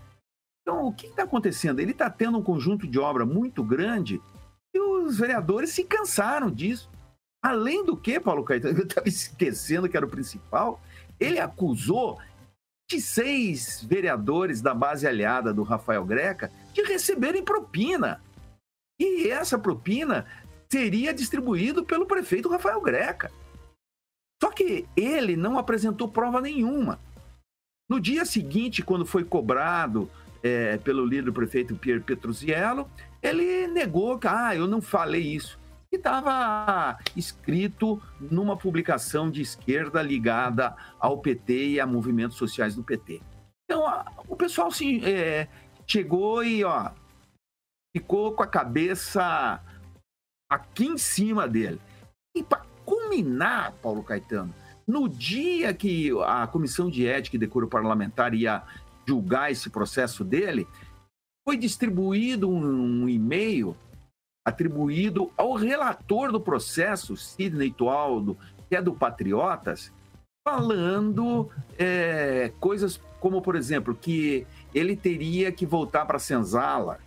[0.66, 1.79] Então, o que está acontecendo?
[1.79, 4.20] Ele está tendo um conjunto de obra muito grande
[4.74, 6.90] e os vereadores se cansaram disso.
[7.40, 10.81] Além do que, Paulo Caetano, eu estava esquecendo que era o principal,
[11.20, 12.18] ele acusou
[12.90, 18.20] 26 vereadores da base aliada do Rafael Greca de receberem propina.
[19.00, 20.26] E essa propina
[20.68, 23.31] seria distribuída pelo prefeito Rafael Greca.
[24.42, 26.98] Só que ele não apresentou prova nenhuma.
[27.88, 30.11] No dia seguinte, quando foi cobrado
[30.42, 32.88] é, pelo líder prefeito Pierre Petruziello,
[33.22, 35.59] ele negou que, ah, eu não falei isso.
[35.92, 42.83] E estava escrito numa publicação de esquerda ligada ao PT e a movimentos sociais do
[42.83, 43.20] PT.
[43.64, 43.85] Então,
[44.29, 45.49] o pessoal assim, é,
[45.87, 46.90] chegou e ó,
[47.96, 49.61] ficou com a cabeça
[50.51, 51.81] aqui em cima dele.
[52.37, 54.55] E para culminar, Paulo Caetano,
[54.87, 58.62] no dia que a Comissão de Ética e Decoro Parlamentar ia
[59.07, 60.66] julgar esse processo dele,
[61.47, 63.77] foi distribuído um, um e-mail
[64.45, 68.37] atribuído ao relator do processo, Sidney Tualdo,
[68.69, 69.92] que é do Patriotas,
[70.47, 76.99] falando é, coisas como, por exemplo, que ele teria que voltar para a Senzala,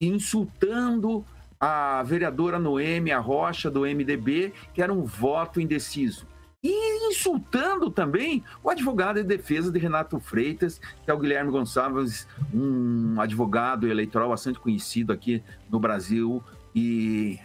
[0.00, 1.24] insultando
[1.58, 6.26] a vereadora Noemi Rocha, do MDB, que era um voto indeciso
[6.62, 12.28] e insultando também o advogado de defesa de Renato Freitas, que é o Guilherme Gonçalves,
[12.54, 16.42] um advogado eleitoral bastante conhecido aqui no Brasil
[16.74, 17.38] e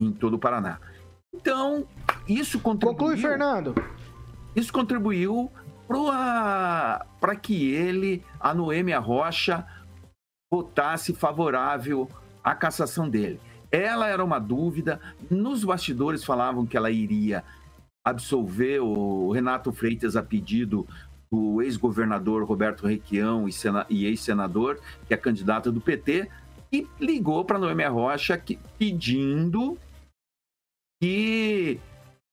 [0.00, 0.80] em todo o Paraná.
[1.32, 1.86] Então,
[2.28, 2.98] isso contribuiu.
[2.98, 3.74] Conclui, Fernando.
[4.56, 5.50] Isso contribuiu
[5.86, 9.64] para que ele, a Noêmia Rocha,
[10.52, 12.08] votasse favorável
[12.42, 13.40] à cassação dele.
[13.70, 17.44] Ela era uma dúvida, nos bastidores falavam que ela iria
[18.04, 20.86] absolver o Renato Freitas a pedido
[21.32, 23.46] do ex-governador Roberto Requião
[23.88, 26.30] e, ex-senador, que é candidato do PT,
[26.70, 29.78] e ligou para Noemi Rocha que, pedindo
[31.00, 31.80] que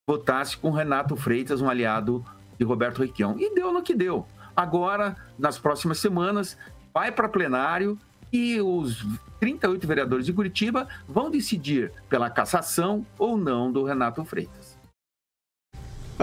[0.07, 2.23] votasse com Renato Freitas, um aliado
[2.57, 3.39] de Roberto Requião.
[3.39, 4.27] E deu no que deu.
[4.55, 6.57] Agora, nas próximas semanas,
[6.93, 7.97] vai para plenário
[8.31, 9.05] e os
[9.39, 14.70] 38 vereadores de Curitiba vão decidir pela cassação ou não do Renato Freitas.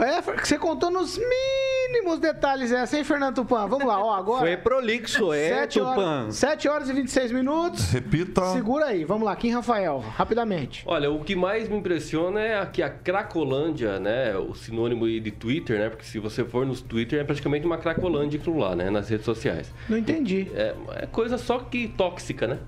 [0.03, 3.67] É, você contou nos mínimos detalhes essa, hein, Fernando Tupan?
[3.67, 4.41] Vamos lá, ó, agora.
[4.41, 6.23] Foi prolixo, é, 7 Tupan.
[6.23, 7.91] horas, 7 horas e 26 minutos.
[7.91, 8.45] Repita.
[8.53, 10.83] Segura aí, vamos lá, Kim Rafael, rapidamente.
[10.87, 15.31] Olha, o que mais me impressiona é que a Cracolândia, né, o sinônimo aí de
[15.31, 18.91] Twitter, né, porque se você for nos Twitter é praticamente uma Cracolândia aquilo lá, né,
[18.91, 19.73] nas redes sociais.
[19.89, 20.51] Não entendi.
[20.55, 22.59] É, é coisa só que tóxica, né?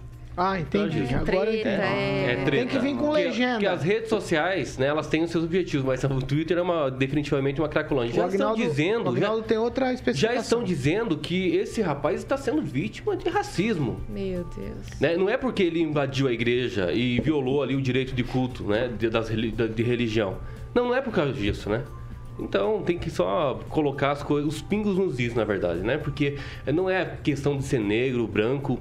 [0.43, 1.03] Ah, entendi.
[1.15, 1.69] Agora eu entendi.
[1.69, 2.51] É treta.
[2.51, 3.53] Tem que vir com Porque- legenda.
[3.53, 6.91] Porque as redes sociais, né, elas têm os seus objetivos, mas o Twitter é uma,
[6.91, 8.13] definitivamente uma cracolândia.
[8.13, 10.41] O Já estão Agnaldo- dizendo, o já, tem outra já especificação.
[10.41, 14.01] estão dizendo que esse rapaz está sendo vítima de racismo.
[14.09, 14.99] Meu Deus.
[14.99, 15.15] né?
[15.17, 18.89] Não é porque ele invadiu a igreja e violou ali o direito de culto, né,
[18.99, 20.39] de, das, de religião.
[20.75, 21.83] Não, não é por causa disso, né?
[22.39, 25.99] Então tem que só colocar as coisas, os pingos nos is, na verdade, né?
[25.99, 26.37] Porque
[26.73, 28.81] não é questão de ser negro, branco,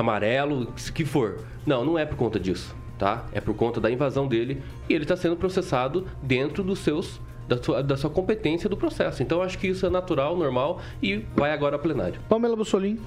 [0.00, 1.40] amarelo, que for.
[1.64, 3.24] Não, não é por conta disso, tá?
[3.32, 7.62] É por conta da invasão dele e ele está sendo processado dentro dos seus da
[7.62, 9.22] sua, da sua competência do processo.
[9.22, 12.20] Então acho que isso é natural, normal e vai agora a plenário.
[12.28, 12.98] Pamela Bussolim.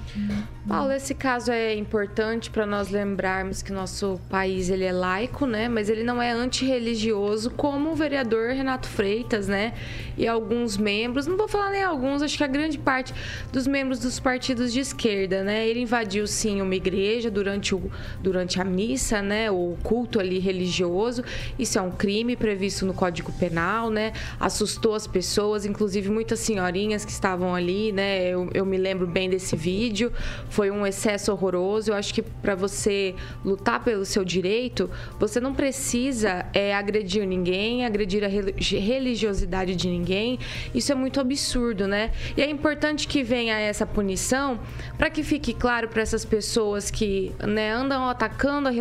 [0.67, 5.67] Paulo, esse caso é importante para nós lembrarmos que nosso país ele é laico, né?
[5.67, 9.73] Mas ele não é antirreligioso como o vereador Renato Freitas, né?
[10.17, 13.13] E alguns membros, não vou falar nem alguns, acho que a grande parte
[13.51, 15.67] dos membros dos partidos de esquerda, né?
[15.67, 19.49] Ele invadiu sim uma igreja durante, o, durante a missa, né?
[19.49, 21.23] O culto ali religioso.
[21.57, 24.13] Isso é um crime previsto no Código Penal, né?
[24.39, 28.29] Assustou as pessoas, inclusive muitas senhorinhas que estavam ali, né?
[28.29, 30.11] Eu, eu me lembro bem desse vídeo.
[30.49, 31.91] Foi um excesso horroroso.
[31.91, 33.15] Eu acho que para você
[33.45, 34.89] lutar pelo seu direito,
[35.19, 40.39] você não precisa é, agredir ninguém, agredir a reli- religiosidade de ninguém.
[40.73, 42.11] Isso é muito absurdo, né?
[42.35, 44.59] E é importante que venha essa punição
[44.97, 48.71] para que fique claro para essas pessoas que né, andam atacando a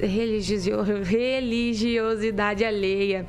[0.00, 3.26] religiosidade alheia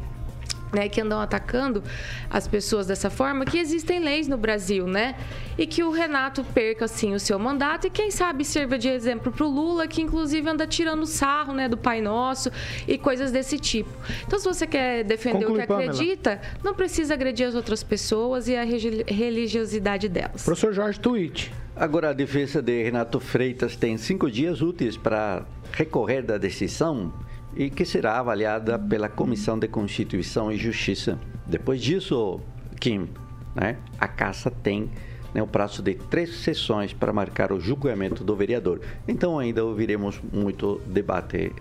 [0.73, 1.83] né, que andam atacando
[2.29, 5.15] as pessoas dessa forma, que existem leis no Brasil, né?
[5.57, 9.31] E que o Renato perca, assim, o seu mandato e, quem sabe, sirva de exemplo
[9.31, 12.51] para o Lula, que inclusive anda tirando sarro, né, do Pai Nosso
[12.87, 13.89] e coisas desse tipo.
[14.25, 15.91] Então, se você quer defender Conclui, o que Pamela.
[15.91, 20.43] acredita, não precisa agredir as outras pessoas e a religiosidade delas.
[20.43, 21.49] Professor Jorge Twitch.
[21.75, 27.13] Agora, a defesa de Renato Freitas tem cinco dias úteis para recorrer da decisão
[27.55, 31.19] e que será avaliada pela Comissão de Constituição e Justiça.
[31.45, 32.39] Depois disso,
[32.79, 33.09] Kim,
[33.55, 34.89] né, a Casa tem
[35.33, 38.81] né, o prazo de três sessões para marcar o julgamento do vereador.
[39.07, 41.51] Então, ainda ouviremos muito debate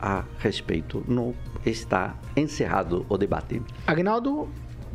[0.00, 1.04] a respeito.
[1.06, 3.62] Não está encerrado o debate.
[3.86, 4.48] Agnaldo.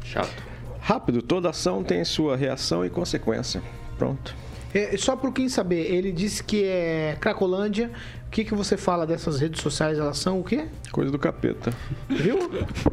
[0.03, 0.43] Chato.
[0.79, 3.61] Rápido, toda ação tem sua reação e consequência.
[3.97, 4.35] Pronto.
[4.73, 7.91] É, só para quem saber, ele disse que é Cracolândia.
[8.29, 9.97] O que, que você fala dessas redes sociais?
[9.97, 10.67] Elas são o quê?
[10.91, 11.73] Coisa do capeta.
[12.07, 12.37] Viu?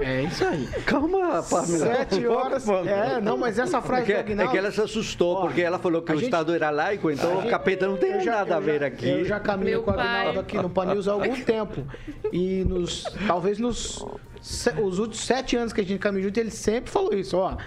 [0.00, 0.66] É isso aí.
[0.86, 1.66] Calma, Pamela.
[1.66, 2.66] Sete horas.
[2.66, 4.50] É, não, mas essa É frase que, do é Agnaldo...
[4.52, 7.32] que ela se assustou, Ó, porque ela falou que o gente- Estado era laico, então
[7.32, 9.08] a o gente- capeta não tem já- nada a ver já- aqui.
[9.10, 10.38] Eu já caminho Meu com o Agnaldo pai.
[10.38, 11.86] aqui no Pan News há algum tempo.
[12.32, 13.04] E nos.
[13.26, 14.02] Talvez nos.
[14.40, 17.58] se- Os últimos sete anos que a gente caminha junto, ele sempre falou isso, ó.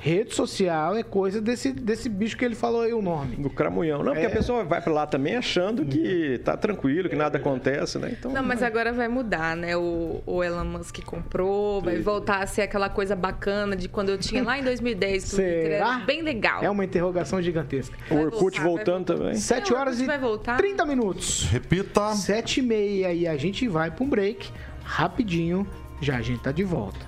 [0.00, 3.34] Rede social é coisa desse, desse bicho que ele falou aí o nome.
[3.36, 3.98] Do cramunhão.
[3.98, 4.28] Não, porque É.
[4.28, 8.14] a pessoa vai pra lá também achando que tá tranquilo, que nada acontece, né?
[8.16, 9.76] Então, Não, mas agora vai mudar, né?
[9.76, 14.18] O, o Elon Musk comprou, vai voltar a ser aquela coisa bacana de quando eu
[14.18, 15.62] tinha lá em 2010 o Twitter.
[15.64, 15.94] Será?
[15.96, 16.62] Era bem legal.
[16.62, 17.96] É uma interrogação gigantesca.
[18.10, 19.34] o Orkut voltar, vai voltando também.
[19.34, 20.58] Sete Não, horas e vai voltar.
[20.58, 21.42] 30 minutos.
[21.50, 22.14] Repita.
[22.14, 24.48] Sete e meia e a gente vai para um break.
[24.84, 25.66] Rapidinho,
[26.00, 26.98] já a gente tá de volta.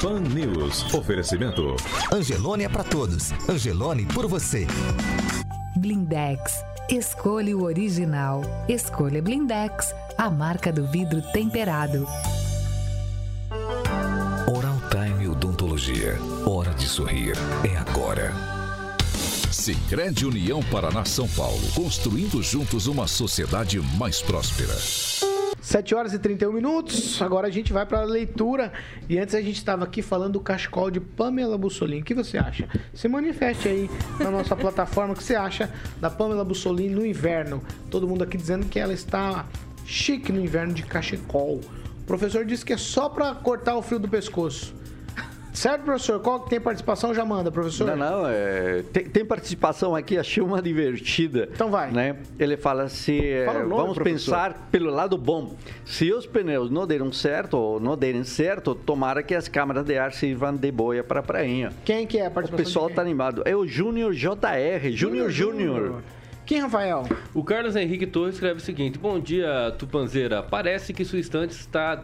[0.00, 0.94] Pan News.
[0.94, 1.76] Oferecimento.
[2.10, 3.32] Angelone é pra todos.
[3.46, 4.66] Angelone por você.
[5.76, 6.64] Blindex.
[6.88, 8.40] Escolha o original.
[8.66, 12.06] Escolha Blindex, a marca do vidro temperado.
[14.48, 16.18] Oral Time Odontologia.
[16.46, 17.34] Hora de sorrir.
[17.62, 18.32] É agora.
[19.52, 21.60] Sicredi União Paraná São Paulo.
[21.74, 24.74] Construindo juntos uma sociedade mais próspera.
[25.70, 27.22] 7 horas e 31 minutos.
[27.22, 28.72] Agora a gente vai para a leitura.
[29.08, 32.02] E antes a gente estava aqui falando do cachecol de Pamela Bussolini.
[32.02, 32.68] O que você acha?
[32.92, 35.12] Se manifeste aí na nossa plataforma.
[35.12, 37.62] O que você acha da Pamela Bussolini no inverno?
[37.88, 39.46] Todo mundo aqui dizendo que ela está
[39.86, 41.60] chique no inverno de cachecol.
[42.00, 44.74] O professor disse que é só para cortar o frio do pescoço.
[45.52, 46.20] Certo, professor?
[46.20, 47.12] Qual que tem participação?
[47.14, 47.86] Já manda, professor.
[47.88, 51.48] Não, não, é, tem, tem participação aqui, achei uma divertida.
[51.52, 51.90] Então vai.
[51.90, 52.16] Né?
[52.38, 54.32] Ele fala se é, Fala o nome, vamos professor.
[54.34, 55.54] pensar pelo lado bom.
[55.84, 59.98] Se os pneus não deram certo ou não derem certo, tomara que as câmaras de
[59.98, 61.70] ar sirvam de boia para a prainha.
[61.84, 62.64] Quem que é a O participação?
[62.64, 63.42] pessoal de tá animado.
[63.44, 66.02] É o Júnior JR, Júnior Júnior.
[66.46, 67.04] Quem, Rafael?
[67.32, 70.42] O Carlos Henrique Torres escreve o seguinte: Bom dia, Tupanzeira.
[70.42, 71.94] Parece que sua estante está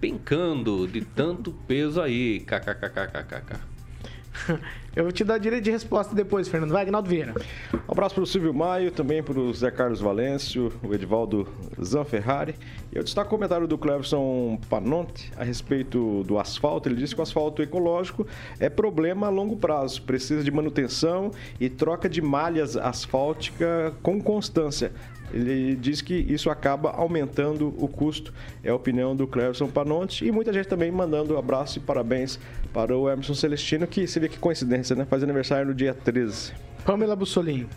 [0.00, 2.40] despencando de tanto peso aí.
[2.40, 3.76] KKKKKK.
[4.94, 6.70] Eu vou te dar direito de resposta depois, Fernando.
[6.70, 7.34] Vai, Agnaldo Vieira.
[7.86, 11.46] Um abraço para o Silvio Maio, também para o Zé Carlos Valêncio, o Edivaldo
[11.82, 12.54] Zanferrari.
[12.92, 16.88] E eu destaco o comentário do Cleverson Panonte a respeito do asfalto.
[16.88, 18.26] Ele disse que o asfalto ecológico
[18.58, 21.30] é problema a longo prazo, precisa de manutenção
[21.60, 24.92] e troca de malhas asfáltica com constância.
[25.36, 28.32] Ele diz que isso acaba aumentando o custo.
[28.64, 30.24] É a opinião do Cleverson Panonte.
[30.24, 32.38] E muita gente também mandando abraço e parabéns
[32.72, 35.04] para o Emerson Celestino, que você vê que coincidência, né?
[35.04, 36.54] Faz aniversário no dia 13.
[36.86, 37.68] Pamela Bussolim.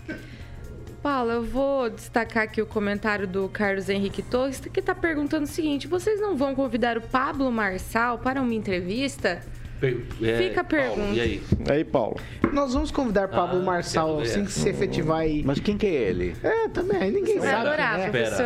[1.04, 5.48] Paulo, eu vou destacar aqui o comentário do Carlos Henrique Torres, que está perguntando o
[5.48, 9.41] seguinte: vocês não vão convidar o Pablo Marçal para uma entrevista?
[9.82, 11.13] É, Fica a Paulo, pergunta.
[11.13, 11.44] E aí?
[11.70, 12.18] Aí, Paulo.
[12.52, 15.42] Nós vamos convidar Pablo Ah, Marçal assim que se efetivar aí.
[15.46, 16.36] Mas quem que é ele?
[16.44, 17.68] É, também, ninguém Vai sabe.
[17.68, 18.06] adorar, quem é.
[18.08, 18.36] Espera.
[18.36, 18.46] professor.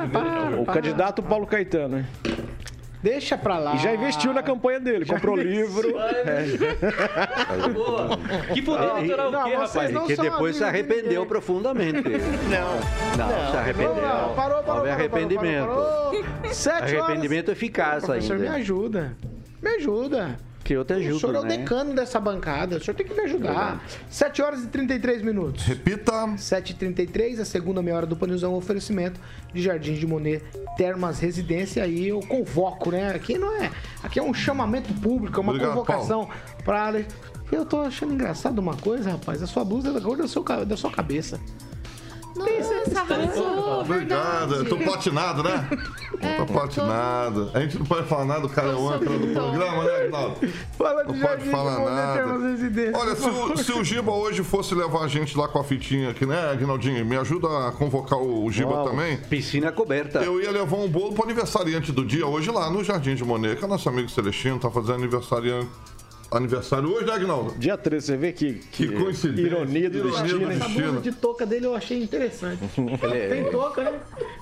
[0.00, 0.62] Primeiro para, jogo?
[0.62, 2.06] O candidato Paulo Caetano, hein?
[3.02, 3.74] Deixa pra lá.
[3.74, 5.92] E já investiu na campanha dele, comprou livro.
[7.74, 8.08] Boa.
[8.54, 9.92] Que poder eleitoral não, o quê, vocês rapaz?
[9.92, 11.26] não que depois se arrependeu ninguém.
[11.26, 12.02] profundamente.
[12.48, 13.18] Não.
[13.18, 13.94] Não, se arrependeu.
[13.96, 15.66] Lá, Parou, parou, Houve parou, arrependimento.
[15.66, 16.24] parou, parou.
[16.54, 16.92] Sete horas.
[17.04, 18.56] Arrependimento eficaz Professor, me ainda.
[18.56, 19.16] ajuda.
[19.62, 20.36] Me ajuda.
[20.64, 21.58] Que eu te o ajudo, senhor é o né?
[21.58, 22.78] decano dessa bancada.
[22.78, 23.84] O senhor tem que me ajudar.
[24.08, 25.62] 7 horas e 33 minutos.
[25.64, 26.12] Repita.
[26.12, 29.20] 7h33, a segunda meia hora do Panilzão, um oferecimento
[29.52, 30.42] de Jardim de Monet,
[30.76, 31.84] Termas Residência.
[31.84, 33.14] Aí eu convoco, né?
[33.14, 33.70] Aqui não é.
[34.02, 36.28] Aqui é um chamamento público, é uma Obrigado, convocação
[36.64, 37.04] para.
[37.52, 39.42] Eu tô achando engraçado uma coisa, rapaz.
[39.42, 41.38] A sua blusa é da cor da da sua cabeça.
[42.36, 44.54] Nossa, arrasou, Obrigado.
[44.56, 45.68] Eu tô patinado, né?
[46.36, 47.50] tô patinado.
[47.54, 50.36] A gente não pode falar nada, o cara é o âncora do programa, né, Agnaldo?
[50.76, 52.98] Fala de Não pode falar nada.
[52.98, 56.10] Olha, se o, se o Giba hoje fosse levar a gente lá com a fitinha
[56.10, 57.04] aqui, né, Agnaldinho?
[57.04, 59.16] Me ajuda a convocar o Giba Uau, também?
[59.16, 60.18] Piscina coberta.
[60.20, 63.56] Eu ia levar um bolo pro aniversariante do dia hoje lá no Jardim de Monet,
[63.56, 65.68] que é nosso amigo Celestino, tá fazendo aniversariante.
[66.30, 67.54] Aniversário hoje, né, Agnaldo?
[67.58, 69.46] Dia 13, você vê que, Que coincidência.
[69.46, 70.38] ironia do Ironia destino.
[70.46, 70.50] do?
[70.52, 72.58] Essa blusa de touca dele eu achei interessante.
[73.30, 73.92] Tem touca, né?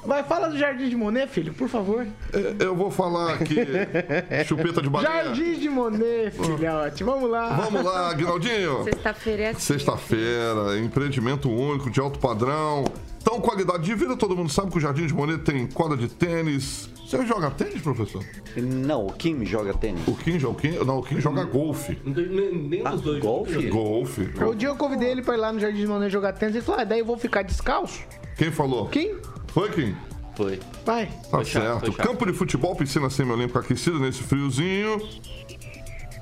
[0.05, 2.07] Vai, fala do Jardim de Monet, filho, por favor.
[2.33, 3.57] É, Eu vou falar aqui,
[4.47, 5.25] chupeta de baleia.
[5.25, 7.05] Jardim de Monet, filhote.
[7.05, 7.49] Vamos lá.
[7.51, 8.85] Vamos lá, Agnaldinho.
[8.85, 9.61] Sexta-feira é assim.
[9.61, 12.85] Sexta-feira, empreendimento único, de alto padrão.
[13.23, 16.09] Então, qualidade de vida, todo mundo sabe que o Jardim de Monet tem quadra de
[16.09, 16.91] tênis.
[17.07, 18.23] Você joga tênis, professor?
[18.57, 20.03] Não, o Kim joga tênis.
[20.09, 21.97] O Kim, joga- o Kim, não, o Kim joga golfe.
[22.05, 23.23] Nem, nem Ah, os dois.
[23.23, 23.69] golfe?
[23.69, 24.23] Golfe.
[24.45, 26.57] O dia eu convidei ele pra ir lá no Jardim de Monet jogar tênis.
[26.57, 28.01] Ele falou, ah, daí eu vou ficar descalço?
[28.37, 28.89] Quem falou?
[28.89, 29.15] Quem?
[29.49, 29.95] Foi, Kim?
[30.35, 30.59] Foi.
[30.85, 31.07] Vai.
[31.07, 31.87] Tá Foi certo.
[31.87, 31.93] chato.
[31.93, 35.01] Campo de futebol, piscina semi-olímpica aquecida nesse friozinho.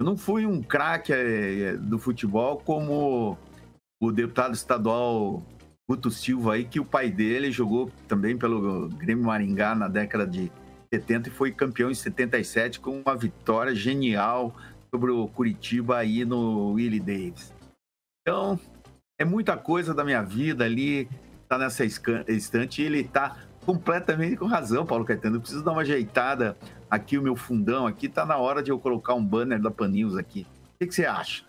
[0.00, 3.38] eu não fui um craque é, do futebol como
[4.02, 5.40] o deputado estadual
[5.88, 10.50] Guto Silva aí, que o pai dele jogou também pelo Grêmio Maringá na década de
[10.92, 14.52] 70 e foi campeão em 77 com uma vitória genial
[14.92, 17.54] sobre o Curitiba aí no Willie Davis.
[18.20, 18.58] Então,
[19.22, 21.08] é muita coisa da minha vida ali,
[21.48, 25.36] tá nessa estante e ele tá completamente com razão, Paulo Caetano.
[25.36, 26.56] Eu preciso dar uma ajeitada
[26.90, 29.88] aqui, o meu fundão aqui, tá na hora de eu colocar um banner da Pan
[29.88, 30.44] News aqui.
[30.74, 31.44] O que, que você acha?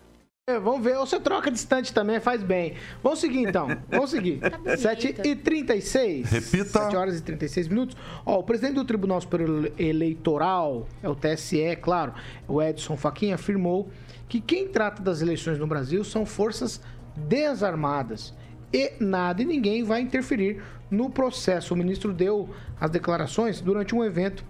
[0.46, 0.98] É, vamos ver.
[0.98, 2.74] Ou você troca distante também, faz bem.
[3.02, 3.66] Vamos seguir então.
[3.88, 4.38] Vamos seguir.
[4.44, 4.76] Tá bonita.
[4.76, 6.24] 7h36.
[6.26, 6.82] Repita.
[6.84, 7.96] 7 horas e 36 minutos.
[8.24, 12.12] Ó, o presidente do Tribunal Superior Eleitoral, é o TSE, claro,
[12.46, 13.88] o Edson Fachin, afirmou
[14.28, 16.80] que quem trata das eleições no Brasil são forças
[17.16, 18.34] desarmadas.
[18.72, 21.74] E nada e ninguém vai interferir no processo.
[21.74, 22.50] O ministro deu
[22.80, 24.44] as declarações durante um evento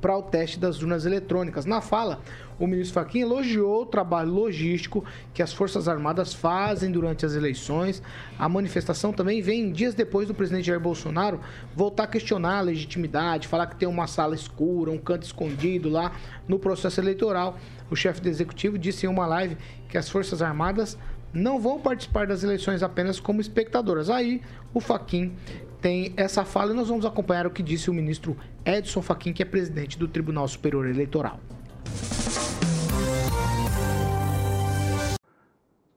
[0.00, 1.66] para o teste das urnas eletrônicas.
[1.66, 2.20] Na fala,
[2.58, 8.02] o ministro Fachin elogiou o trabalho logístico que as Forças Armadas fazem durante as eleições.
[8.38, 11.40] A manifestação também vem dias depois do presidente Jair Bolsonaro
[11.74, 16.12] voltar a questionar a legitimidade, falar que tem uma sala escura, um canto escondido lá
[16.48, 17.58] no processo eleitoral.
[17.90, 19.56] O chefe do executivo disse em uma live
[19.88, 20.96] que as Forças Armadas
[21.32, 24.10] não vão participar das eleições apenas como espectadoras.
[24.10, 24.42] Aí
[24.74, 25.34] o Fachin
[25.80, 29.42] tem essa fala e nós vamos acompanhar o que disse o ministro Edson Fachin, que
[29.42, 31.40] é presidente do Tribunal Superior Eleitoral.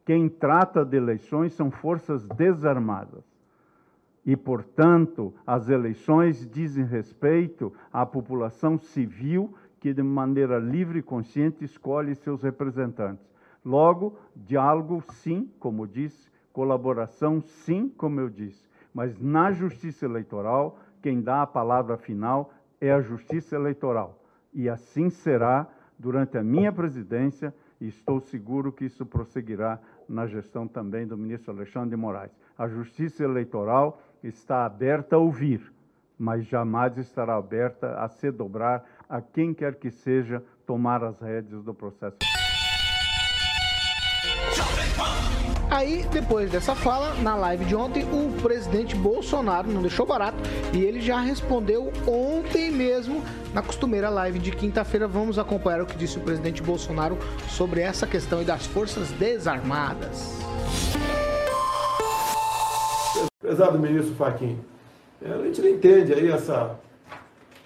[0.05, 3.23] Quem trata de eleições são forças desarmadas.
[4.25, 11.65] E, portanto, as eleições dizem respeito à população civil que, de maneira livre e consciente,
[11.65, 13.32] escolhe seus representantes.
[13.65, 18.67] Logo, diálogo, sim, como disse, colaboração, sim, como eu disse.
[18.93, 24.19] Mas na justiça eleitoral, quem dá a palavra final é a justiça eleitoral.
[24.53, 30.67] E assim será durante a minha presidência, e estou seguro que isso prosseguirá na gestão
[30.67, 32.31] também do ministro Alexandre de Moraes.
[32.57, 35.73] A justiça eleitoral está aberta a ouvir,
[36.17, 41.63] mas jamais estará aberta a se dobrar a quem quer que seja tomar as rédeas
[41.63, 42.17] do processo.
[45.73, 50.37] Aí, depois dessa fala, na live de ontem, o presidente Bolsonaro não deixou barato
[50.71, 53.23] e ele já respondeu ontem mesmo
[53.55, 55.07] na costumeira live de quinta-feira.
[55.07, 57.17] Vamos acompanhar o que disse o presidente Bolsonaro
[57.49, 60.37] sobre essa questão e das forças desarmadas.
[63.41, 64.59] Prezado ministro Fachin,
[65.25, 66.75] a gente não entende aí essa,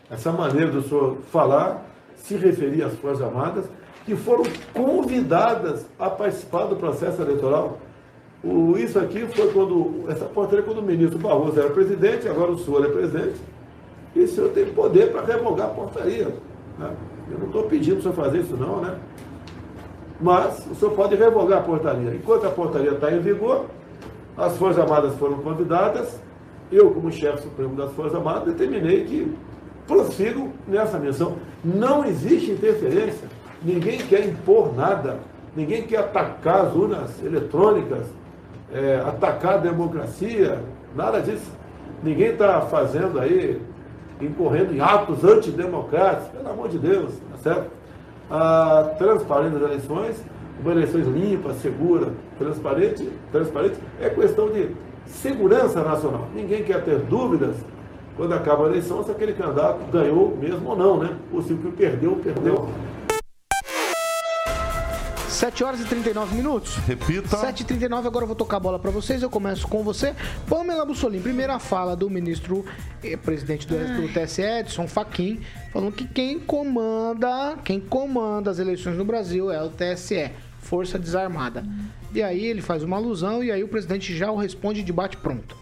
[0.09, 1.85] essa maneira do senhor falar,
[2.15, 3.65] se referir às Forças Armadas,
[4.05, 4.43] que foram
[4.73, 7.79] convidadas a participar do processo eleitoral.
[8.47, 12.57] O, isso aqui foi quando, essa portaria quando o ministro Barroso era presidente, agora o
[12.57, 13.35] senhor é presidente,
[14.15, 16.29] e o senhor tem poder para revogar a portaria.
[16.79, 16.91] Né?
[17.29, 18.97] Eu não estou pedindo o senhor fazer isso não, né?
[20.21, 22.15] Mas o senhor pode revogar a portaria.
[22.15, 23.65] Enquanto a portaria está em vigor,
[24.37, 26.19] as Forças Armadas foram convidadas,
[26.71, 29.35] eu, como chefe supremo das Forças Armadas, determinei que
[29.85, 31.35] prossigam nessa missão.
[31.63, 33.27] Não existe interferência,
[33.61, 35.19] ninguém quer impor nada,
[35.55, 38.07] ninguém quer atacar as urnas eletrônicas,
[38.72, 40.59] é, atacar a democracia,
[40.95, 41.51] nada disso.
[42.03, 43.61] Ninguém está fazendo aí,
[44.22, 47.72] incorrendo em atos antidemocráticos, pelo amor de Deus, tá certo?
[48.30, 50.24] A transparência das eleições,
[50.61, 54.70] uma eleições limpa, segura, transparente, transparente, é questão de
[55.05, 56.28] segurança nacional.
[56.36, 57.55] Ninguém quer ter dúvidas
[58.15, 61.15] quando acaba a eleição se aquele candidato ganhou mesmo ou não, né?
[61.32, 62.68] Ou se o que perdeu, perdeu.
[65.38, 66.77] 7 horas e 39 minutos.
[66.77, 67.38] Repita.
[67.38, 69.21] 7 e 39 agora eu vou tocar a bola para vocês.
[69.21, 70.15] Eu começo com você.
[70.49, 72.65] Pamela Bussolini, primeira fala do ministro,
[73.03, 75.39] eh, presidente do, do TSE, Edson Fachin,
[75.71, 81.63] falando que quem comanda, quem comanda as eleições no Brasil é o TSE, Força Desarmada.
[82.15, 85.17] E aí ele faz uma alusão e aí o presidente já o responde de bate
[85.17, 85.55] pronto.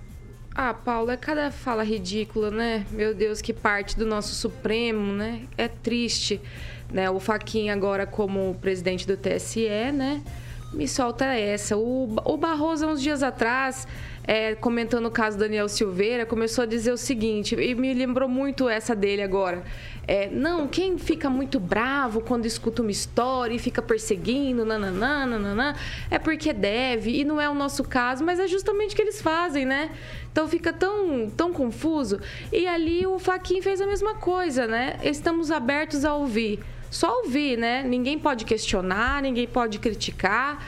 [0.58, 2.86] Ah, Paulo, é cada fala ridícula, né?
[2.92, 5.42] Meu Deus, que parte do nosso Supremo, né?
[5.58, 6.40] É triste,
[6.92, 7.10] né?
[7.10, 10.22] O Faquinha agora como presidente do TSE, né?
[10.74, 11.78] Me solta essa.
[11.78, 13.88] O, o Barroso, há uns dias atrás,
[14.28, 18.28] é, comentando o caso do Daniel Silveira, começou a dizer o seguinte, e me lembrou
[18.28, 19.64] muito essa dele agora.
[20.08, 25.76] É, não, quem fica muito bravo quando escuta uma história e fica perseguindo, nananã, nananã,
[26.12, 29.22] é porque deve, e não é o nosso caso, mas é justamente o que eles
[29.22, 29.92] fazem, né?
[30.32, 32.20] Então fica tão, tão confuso.
[32.52, 35.00] E ali o Faquin fez a mesma coisa, né?
[35.04, 36.60] Estamos abertos a ouvir.
[36.96, 37.84] Só ouvir, né?
[37.84, 40.66] Ninguém pode questionar, ninguém pode criticar.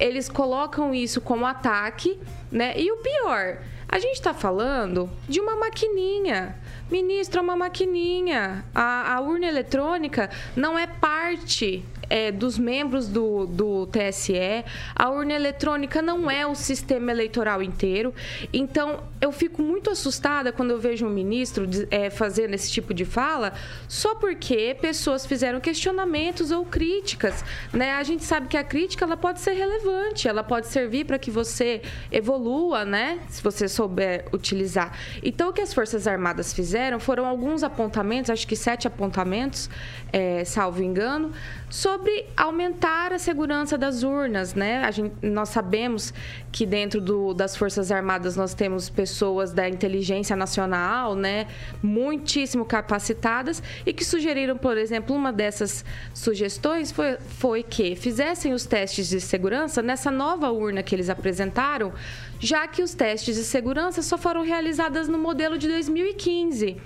[0.00, 2.18] Eles colocam isso como ataque,
[2.50, 2.74] né?
[2.76, 3.58] E o pior,
[3.88, 6.56] a gente está falando de uma maquininha.
[6.90, 8.64] Ministro, é uma maquininha.
[8.74, 14.64] A, a urna eletrônica não é parte é, dos membros do, do TSE.
[14.96, 18.12] A urna eletrônica não é o sistema eleitoral inteiro.
[18.52, 23.04] Então, eu fico muito assustada quando eu vejo um ministro é, fazendo esse tipo de
[23.04, 23.52] fala,
[23.86, 27.44] só porque pessoas fizeram questionamentos ou críticas.
[27.72, 27.92] Né?
[27.92, 31.30] A gente sabe que a crítica ela pode ser relevante, ela pode servir para que
[31.30, 31.80] você
[32.10, 33.20] evolua, né?
[33.28, 34.98] Se você souber utilizar.
[35.22, 39.70] Então, o que as Forças Armadas fizeram foram alguns apontamentos, acho que sete apontamentos,
[40.12, 41.32] é, salvo engano,
[41.68, 44.82] sobre sobre aumentar a segurança das urnas, né?
[44.82, 46.14] A gente, nós sabemos
[46.50, 51.46] que dentro do, das Forças Armadas nós temos pessoas da inteligência nacional, né?
[51.82, 55.84] Muitíssimo capacitadas e que sugeriram, por exemplo, uma dessas
[56.14, 61.92] sugestões foi, foi que fizessem os testes de segurança nessa nova urna que eles apresentaram,
[62.38, 66.78] já que os testes de segurança só foram realizados no modelo de 2015.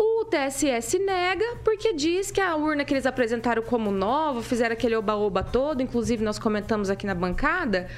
[0.00, 4.94] O TSS nega porque diz que a urna que eles apresentaram como nova, fizeram aquele
[4.94, 7.88] oba-oba todo, inclusive nós comentamos aqui na bancada,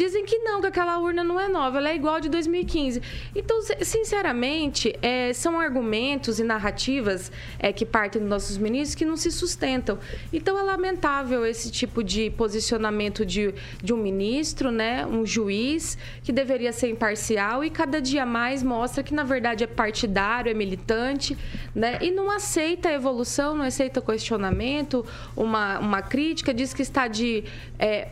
[0.00, 3.02] Dizem que não, que aquela urna não é nova, ela é igual de 2015.
[3.36, 9.14] Então, sinceramente, é, são argumentos e narrativas é, que partem dos nossos ministros que não
[9.14, 9.98] se sustentam.
[10.32, 16.32] Então, é lamentável esse tipo de posicionamento de, de um ministro, né, um juiz, que
[16.32, 21.36] deveria ser imparcial e cada dia mais mostra que, na verdade, é partidário, é militante,
[21.74, 25.04] né, e não aceita a evolução, não aceita questionamento,
[25.36, 27.44] uma, uma crítica, diz que está de.
[27.78, 28.08] É,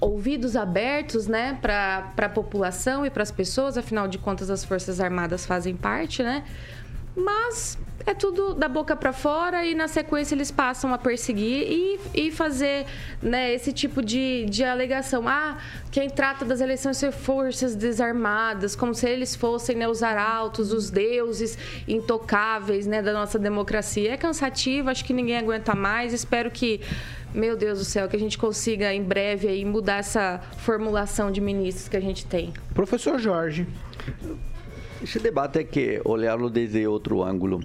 [0.00, 5.00] ouvidos abertos né, para a população e para as pessoas, afinal de contas as Forças
[5.00, 6.44] Armadas fazem parte, né?
[7.16, 12.00] Mas é tudo da boca para fora e na sequência eles passam a perseguir e,
[12.14, 12.86] e fazer
[13.20, 15.28] né, esse tipo de, de alegação.
[15.28, 15.58] Ah,
[15.90, 20.90] quem trata das eleições são forças desarmadas, como se eles fossem né, os arautos, os
[20.90, 24.12] deuses intocáveis né, da nossa democracia.
[24.12, 26.12] É cansativo, acho que ninguém aguenta mais.
[26.12, 26.80] Espero que
[27.34, 31.40] meu Deus do céu, que a gente consiga em breve aí mudar essa formulação de
[31.40, 32.52] ministros que a gente tem.
[32.74, 33.66] Professor Jorge.
[35.02, 37.60] Esse debate é que olhá-lo desde outro ângulo.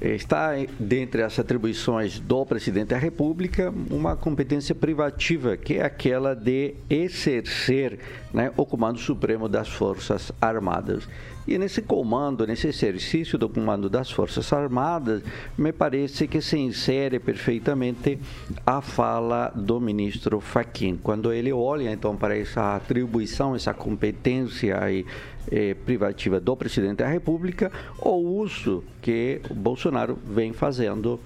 [0.00, 6.74] Está dentre as atribuições do presidente da República uma competência privativa, que é aquela de
[6.88, 7.98] exercer
[8.32, 11.08] né, o comando supremo das Forças Armadas.
[11.48, 15.22] E nesse comando, nesse exercício do comando das Forças Armadas,
[15.58, 18.18] me parece que se insere perfeitamente
[18.64, 20.96] a fala do ministro Fachin.
[21.02, 25.04] Quando ele olha, então, para essa atribuição, essa competência aí,
[25.50, 31.20] eh, privativa do presidente da República, o uso que o Bolsonaro vem fazendo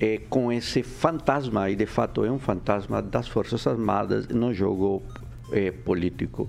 [0.00, 5.02] eh, com esse fantasma, e de fato é um fantasma das Forças Armadas no jogo
[5.52, 6.48] eh, político.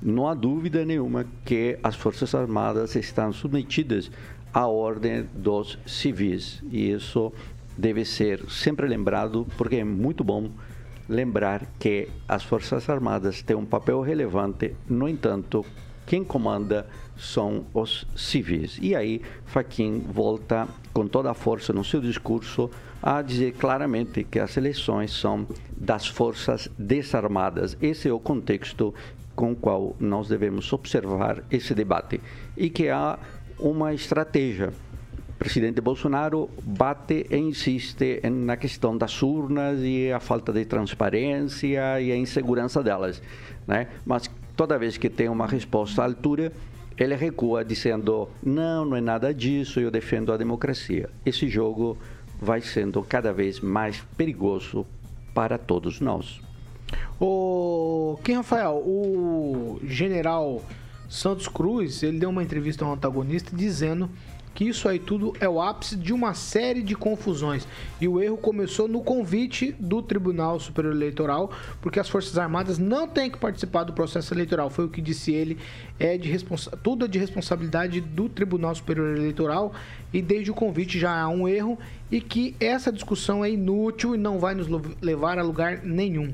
[0.00, 4.10] Não há dúvida nenhuma que as Forças Armadas estão submetidas
[4.52, 6.62] à ordem dos civis.
[6.70, 7.32] E isso
[7.76, 10.50] deve ser sempre lembrado, porque é muito bom
[11.08, 15.64] lembrar que as Forças Armadas têm um papel relevante, no entanto,
[16.08, 16.86] quem comanda
[17.18, 18.78] são os civis.
[18.80, 22.70] E aí, Faquin volta com toda a força no seu discurso
[23.02, 25.46] a dizer claramente que as eleições são
[25.76, 27.76] das forças desarmadas.
[27.82, 28.94] Esse é o contexto
[29.36, 32.22] com o qual nós devemos observar esse debate
[32.56, 33.18] e que há
[33.58, 34.72] uma estratégia.
[35.38, 42.10] Presidente Bolsonaro bate e insiste na questão das urnas e a falta de transparência e
[42.10, 43.22] a insegurança delas,
[43.66, 43.88] né?
[44.04, 44.28] Mas
[44.58, 46.52] toda vez que tem uma resposta à altura,
[46.98, 51.08] ele recua dizendo: não, não é nada disso, eu defendo a democracia.
[51.24, 51.96] Esse jogo
[52.40, 54.84] vai sendo cada vez mais perigoso
[55.32, 56.40] para todos nós.
[57.20, 60.60] O quem Rafael, o general
[61.08, 64.10] Santos Cruz, ele deu uma entrevista ao antagonista dizendo
[64.54, 67.66] que isso aí tudo é o ápice de uma série de confusões.
[68.00, 73.06] E o erro começou no convite do Tribunal Superior Eleitoral, porque as Forças Armadas não
[73.06, 74.70] têm que participar do processo eleitoral.
[74.70, 75.58] Foi o que disse ele.
[75.98, 79.72] É de responsa tudo é de responsabilidade do Tribunal Superior Eleitoral
[80.12, 81.78] e desde o convite já há um erro
[82.10, 84.68] e que essa discussão é inútil e não vai nos
[85.00, 86.32] levar a lugar nenhum.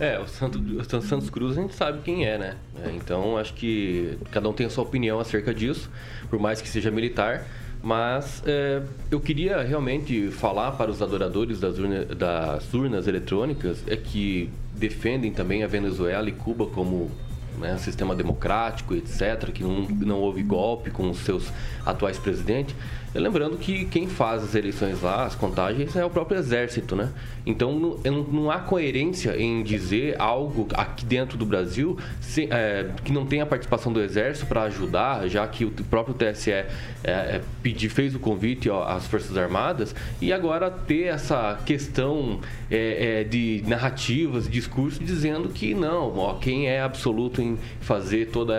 [0.00, 2.56] É, o Santos, o Santos Cruz a gente sabe quem é, né?
[2.84, 5.90] É, então acho que cada um tem a sua opinião acerca disso,
[6.28, 7.46] por mais que seja militar.
[7.82, 8.80] Mas é,
[9.10, 15.32] eu queria realmente falar para os adoradores das, urna, das urnas eletrônicas é que defendem
[15.32, 17.10] também a Venezuela e Cuba como
[17.58, 21.52] né, sistema democrático, etc., que não, não houve golpe com os seus
[21.84, 22.74] atuais presidentes.
[23.14, 27.10] Lembrando que quem faz as eleições lá, as contagens, é o próprio exército, né?
[27.44, 33.12] Então não, não há coerência em dizer algo aqui dentro do Brasil se, é, que
[33.12, 36.66] não tem a participação do exército para ajudar, já que o próprio TSE é,
[37.04, 42.40] é, pedir, fez o convite ó, às Forças Armadas, e agora ter essa questão
[42.70, 48.52] é, é de narrativas, discurso, dizendo que não, ó, quem é absoluto em fazer todo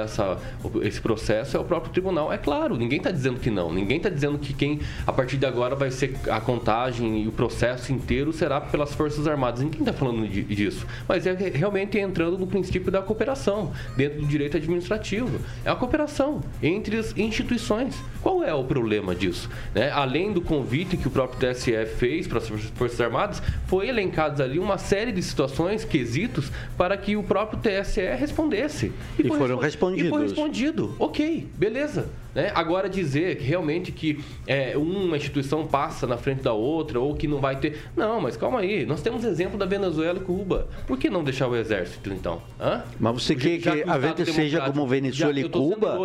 [0.81, 2.31] esse processo é o próprio tribunal.
[2.31, 5.45] É claro, ninguém está dizendo que não, ninguém está dizendo que quem, a partir de
[5.45, 9.61] agora, vai ser a contagem e o processo inteiro será pelas Forças Armadas.
[9.61, 10.87] Ninguém está falando disso.
[11.07, 15.39] Mas é realmente entrando no princípio da cooperação, dentro do direito administrativo.
[15.63, 17.95] É a cooperação entre as instituições.
[18.19, 19.47] Qual é o problema disso?
[19.75, 19.91] Né?
[19.91, 24.57] Além do convite que o próprio TSE fez para as Forças Armadas, foi elencados ali
[24.57, 28.91] uma série de situações, quesitos, para que o próprio TSE respondesse.
[29.19, 30.07] E, foram respondidos.
[30.07, 30.95] E foi respondido.
[30.97, 32.09] Ok, beleza.
[32.33, 32.51] Né?
[32.55, 37.27] Agora dizer que realmente que é, uma instituição passa na frente da outra ou que
[37.27, 37.79] não vai ter.
[37.95, 38.85] Não, mas calma aí.
[38.85, 40.67] Nós temos exemplo da Venezuela e Cuba.
[40.87, 42.41] Por que não deixar o exército, então?
[42.59, 42.83] Hã?
[42.99, 45.97] Mas você quer que, que a gente seja como Venezuela e Cuba?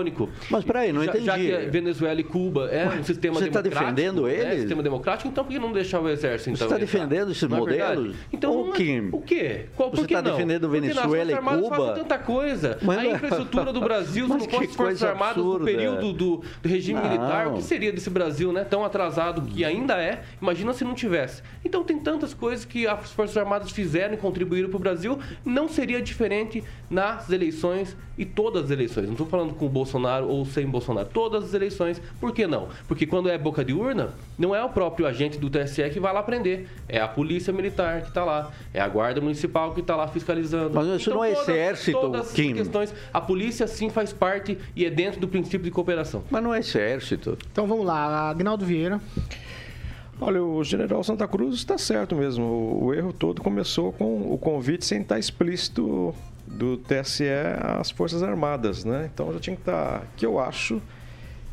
[0.50, 1.26] Mas peraí, não já, entendi.
[1.26, 3.52] Já que Venezuela e Cuba é um sistema você democrático.
[3.52, 4.60] Você está defendendo eles?
[4.60, 6.50] sistema democrático, então por que não deixar o exército?
[6.50, 8.14] Então, você está defendendo esses é modelos?
[8.14, 9.08] É então, o que?
[9.12, 9.66] O quê?
[9.74, 11.76] Qual, você está defendendo Venezuela e Cuba?
[11.76, 12.78] Fazem tanta coisa.
[12.82, 17.00] Mas, a infraestrutura do Brasil, se não fosse Forças Armadas no período do, do regime
[17.00, 17.08] não.
[17.08, 18.64] militar, o que seria desse Brasil, né?
[18.64, 20.22] Tão atrasado que ainda é.
[20.42, 21.42] Imagina se não tivesse.
[21.64, 25.18] Então tem tantas coisas que as Forças Armadas fizeram e contribuíram para o Brasil.
[25.44, 29.04] Não seria diferente nas eleições e todas as eleições.
[29.04, 31.08] Não estou falando com o Bolsonaro ou sem Bolsonaro.
[31.08, 32.02] Todas as eleições.
[32.20, 32.68] Por que não?
[32.88, 36.12] Porque quando é boca de urna, não é o próprio agente do TSE que vai
[36.12, 36.66] lá prender.
[36.88, 38.50] É a polícia militar que está lá.
[38.74, 40.74] É a guarda municipal que está lá fiscalizando.
[40.74, 42.54] Mas isso então, não é todas, exército, todas Kim.
[42.54, 42.92] questões.
[43.12, 46.07] A polícia sim faz parte e é dentro do princípio de cooperação.
[46.30, 47.36] Mas não é exército.
[47.50, 49.00] Então vamos lá, Agnaldo Vieira.
[50.20, 52.44] Olha, o general Santa Cruz está certo mesmo.
[52.44, 56.14] O, o, erro todo começou com o convite sem estar explícito
[56.46, 57.24] do TSE
[57.78, 59.08] às Forças Armadas, né?
[59.12, 60.04] Então já tinha que estar.
[60.16, 60.82] Que eu acho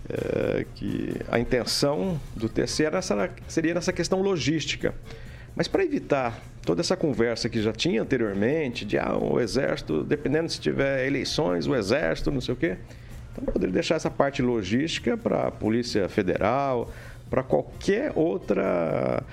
[0.10, 4.95] é, que a intenção do TSE nessa, seria nessa questão logística.
[5.56, 10.49] Mas para evitar toda essa conversa que já tinha anteriormente, de ah, o Exército, dependendo
[10.49, 12.78] se tiver eleições, o Exército, não sei o quê.
[13.38, 16.89] Então, poderia deixar essa parte logística para a Polícia Federal,
[17.29, 19.23] para qualquer outra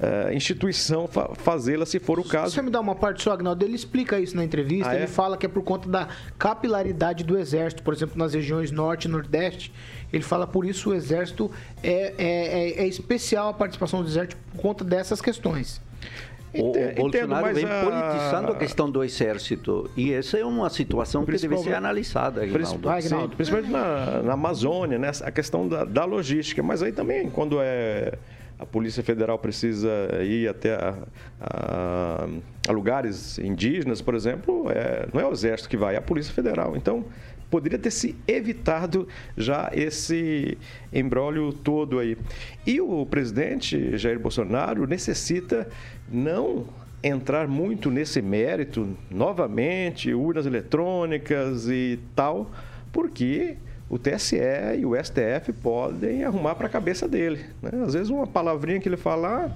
[0.00, 2.54] uh, instituição fa fazê-la se for o caso.
[2.54, 4.98] Você me dá uma parte só, Agnaldo, ele explica isso na entrevista, ah, é?
[4.98, 9.04] ele fala que é por conta da capilaridade do Exército, por exemplo, nas regiões Norte
[9.04, 9.72] e Nordeste,
[10.12, 11.50] ele fala por isso o Exército
[11.82, 15.80] é, é, é, é especial a participação do Exército por conta dessas questões.
[16.56, 17.84] O, o Bolsonaro vem a...
[17.84, 19.90] politizando a questão do exército.
[19.96, 23.00] E essa é uma situação que deve ser analisada, Aguinaldo.
[23.02, 25.10] Sim, principalmente na, na, Amazônia, né?
[25.22, 26.62] a questão da, da, logística.
[26.62, 28.12] Mas aí também, quando é
[28.58, 29.90] a Polícia Federal precisa
[30.22, 30.96] ir até a,
[31.40, 32.28] a,
[32.68, 36.32] a lugares indígenas, por exemplo, é, não é o Exército que vai, é a Polícia
[36.32, 36.76] Federal.
[36.76, 37.04] Então,
[37.54, 40.58] poderia ter se evitado já esse
[40.92, 42.16] embrólio todo aí.
[42.66, 45.68] E o presidente Jair Bolsonaro necessita
[46.14, 46.66] não
[47.02, 52.50] entrar muito nesse mérito novamente, urnas eletrônicas e tal,
[52.90, 53.56] porque
[53.90, 54.38] o TSE
[54.78, 57.44] e o STF podem arrumar para a cabeça dele.
[57.60, 57.70] Né?
[57.84, 59.54] Às vezes uma palavrinha que ele falar,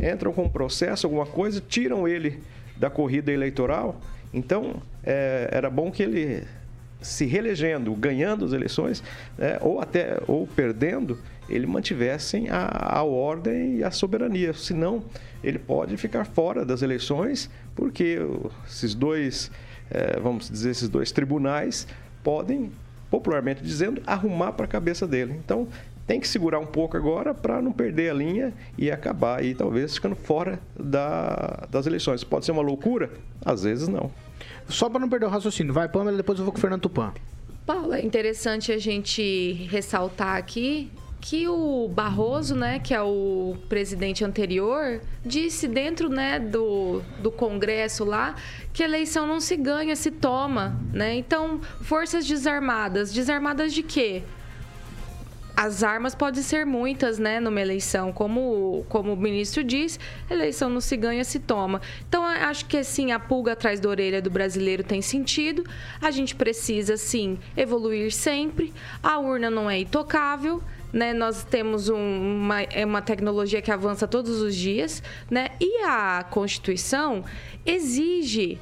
[0.00, 2.40] entram com um processo, alguma coisa, tiram ele
[2.76, 4.00] da corrida eleitoral.
[4.32, 6.44] Então, é, era bom que ele
[7.00, 9.02] se reelegendo, ganhando as eleições,
[9.36, 11.18] né, ou até ou perdendo,
[11.48, 14.52] ele mantivessem a, a ordem e a soberania.
[14.52, 15.02] Senão,
[15.42, 18.18] ele pode ficar fora das eleições, porque
[18.66, 19.50] esses dois,
[19.90, 21.86] é, vamos dizer, esses dois tribunais
[22.22, 22.70] podem,
[23.10, 25.34] popularmente dizendo, arrumar para a cabeça dele.
[25.44, 25.68] Então,
[26.06, 29.94] tem que segurar um pouco agora para não perder a linha e acabar aí, talvez,
[29.94, 32.24] ficando fora da, das eleições.
[32.24, 33.10] Pode ser uma loucura?
[33.44, 34.10] Às vezes não.
[34.68, 37.12] Só para não perder o raciocínio, vai, Pamela, depois eu vou com o Fernando Tupan.
[37.66, 40.90] Paulo, é interessante a gente ressaltar aqui
[41.20, 48.04] que o Barroso, né, que é o presidente anterior, disse dentro, né, do, do Congresso
[48.04, 48.34] lá
[48.72, 51.16] que eleição não se ganha, se toma, né?
[51.16, 54.22] Então, forças desarmadas, desarmadas de quê?
[55.58, 58.12] as armas podem ser muitas, né, numa eleição.
[58.12, 59.98] Como, como o ministro diz,
[60.30, 61.82] eleição não se ganha, se toma.
[62.08, 65.64] Então, acho que, assim, a pulga atrás da orelha do brasileiro tem sentido.
[66.00, 68.72] A gente precisa, sim, evoluir sempre.
[69.02, 70.62] A urna não é intocável.
[70.90, 75.50] Né, nós temos um, uma, é uma tecnologia que avança todos os dias, né?
[75.60, 77.24] E a Constituição
[77.66, 78.58] exige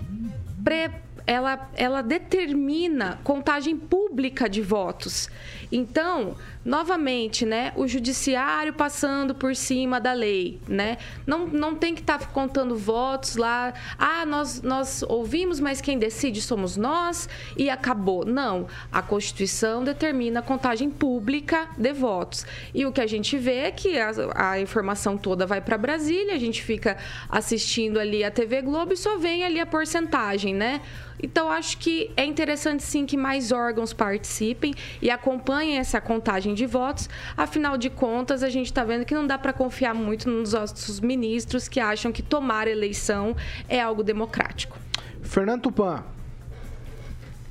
[0.65, 0.91] pre,
[1.27, 5.29] ela, ela determina contagem pública de votos.
[5.71, 6.37] Então,
[6.67, 10.99] novamente, né, o judiciário passando por cima da lei, né?
[11.25, 13.73] Não, não tem que estar tá contando votos lá.
[13.97, 18.25] Ah, nós, nós ouvimos, mas quem decide somos nós e acabou.
[18.25, 18.67] Não.
[18.91, 22.45] A Constituição determina a contagem pública de votos.
[22.75, 26.35] E o que a gente vê é que a, a informação toda vai para Brasília,
[26.35, 26.97] a gente fica
[27.29, 30.81] assistindo ali a TV Globo e só vem ali a porcentagem, né?
[31.23, 36.67] Então, acho que é interessante sim que mais órgãos participem e acompanhem essa contagem de
[36.67, 37.09] votos.
[37.37, 40.99] Afinal de contas, a gente está vendo que não dá para confiar muito nos nossos
[40.99, 43.37] ministros que acham que tomar eleição
[43.69, 44.77] é algo democrático.
[45.23, 46.03] Fernando Tupan.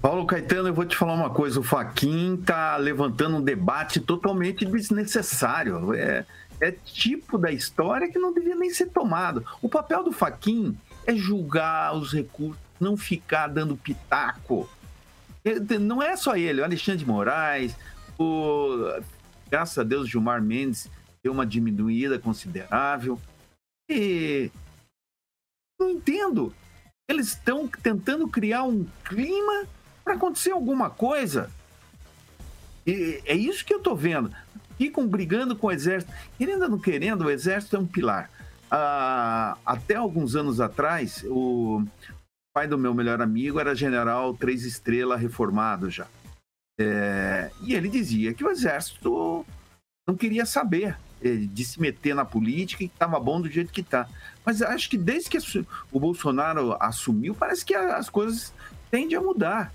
[0.02, 1.60] Paulo Caetano, eu vou te falar uma coisa.
[1.60, 5.96] O Faquin tá levantando um debate totalmente desnecessário.
[5.96, 6.26] É,
[6.62, 9.44] é tipo da história que não devia nem ser tomado.
[9.62, 10.78] O papel do Faquin
[11.08, 14.70] é julgar os recursos, não ficar dando pitaco.
[15.80, 17.76] Não é só ele, o Alexandre de Moraes,
[18.18, 19.02] o,
[19.50, 20.90] graças a Deus, Gilmar Mendes
[21.24, 23.20] deu uma diminuída considerável.
[23.90, 24.52] E
[25.80, 26.54] não entendo.
[27.10, 29.66] Eles estão tentando criar um clima
[30.04, 31.52] para acontecer alguma coisa.
[32.86, 34.32] E é isso que eu estou vendo.
[34.78, 36.12] Ficam brigando com o exército.
[36.38, 38.30] Querendo ou não querendo, o exército é um pilar.
[38.70, 41.84] Ah, até alguns anos atrás, o
[42.54, 46.08] pai do meu melhor amigo era general três estrelas reformado já.
[46.80, 49.46] É, e ele dizia que o exército
[50.08, 53.72] não queria saber é, de se meter na política e que estava bom do jeito
[53.72, 54.08] que está.
[54.46, 58.54] Mas acho que desde que o Bolsonaro assumiu, parece que as coisas
[58.92, 59.74] tendem a mudar.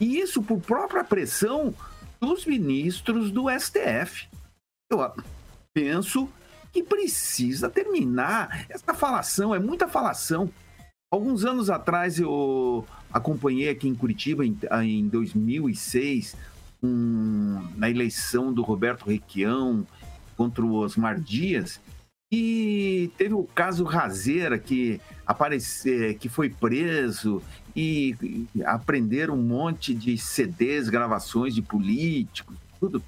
[0.00, 1.74] E isso por própria pressão
[2.20, 4.28] dos ministros do STF.
[4.90, 5.12] Eu
[5.72, 6.28] penso
[6.72, 8.66] que precisa terminar.
[8.68, 10.50] Essa falação é muita falação.
[11.14, 16.34] Alguns anos atrás eu acompanhei aqui em Curitiba, em, em 2006,
[16.82, 19.86] um, na eleição do Roberto Requião
[20.36, 21.80] contra o Osmar Dias,
[22.32, 27.40] e teve o caso Razeira que apareceu, que foi preso
[27.76, 33.00] e, e aprenderam um monte de CDs, gravações de políticos, tudo.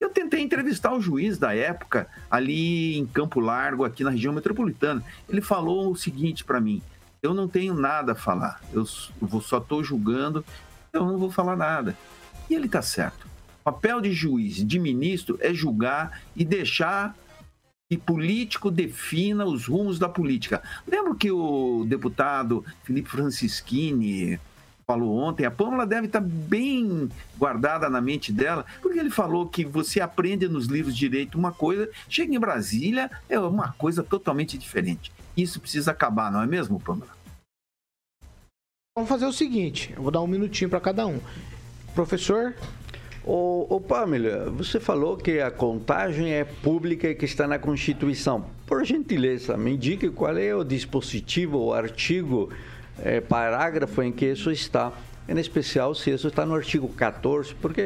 [0.00, 5.02] Eu tentei entrevistar o juiz da época ali em Campo Largo, aqui na região metropolitana.
[5.28, 6.80] Ele falou o seguinte para mim:
[7.22, 10.44] eu não tenho nada a falar, eu só estou julgando,
[10.92, 11.96] eu não vou falar nada.
[12.48, 13.26] E ele está certo.
[13.60, 17.14] O papel de juiz, de ministro, é julgar e deixar
[17.90, 20.62] que político defina os rumos da política.
[20.86, 24.38] Lembro que o deputado Felipe Francischini
[24.90, 29.62] falou ontem, a Pâmela deve estar bem guardada na mente dela, porque ele falou que
[29.62, 34.56] você aprende nos livros de direito uma coisa, chega em Brasília, é uma coisa totalmente
[34.56, 35.12] diferente.
[35.36, 37.12] Isso precisa acabar, não é mesmo, Pâmela?
[38.96, 41.20] Vamos fazer o seguinte, eu vou dar um minutinho para cada um.
[41.94, 42.54] Professor,
[43.26, 48.46] Ô, ô Pamela, você falou que a contagem é pública e que está na Constituição.
[48.66, 52.50] Por gentileza, me indique qual é o dispositivo, o artigo,
[53.02, 54.92] é, parágrafo em que isso está
[55.28, 57.82] em especial se isso está no artigo 14, porque,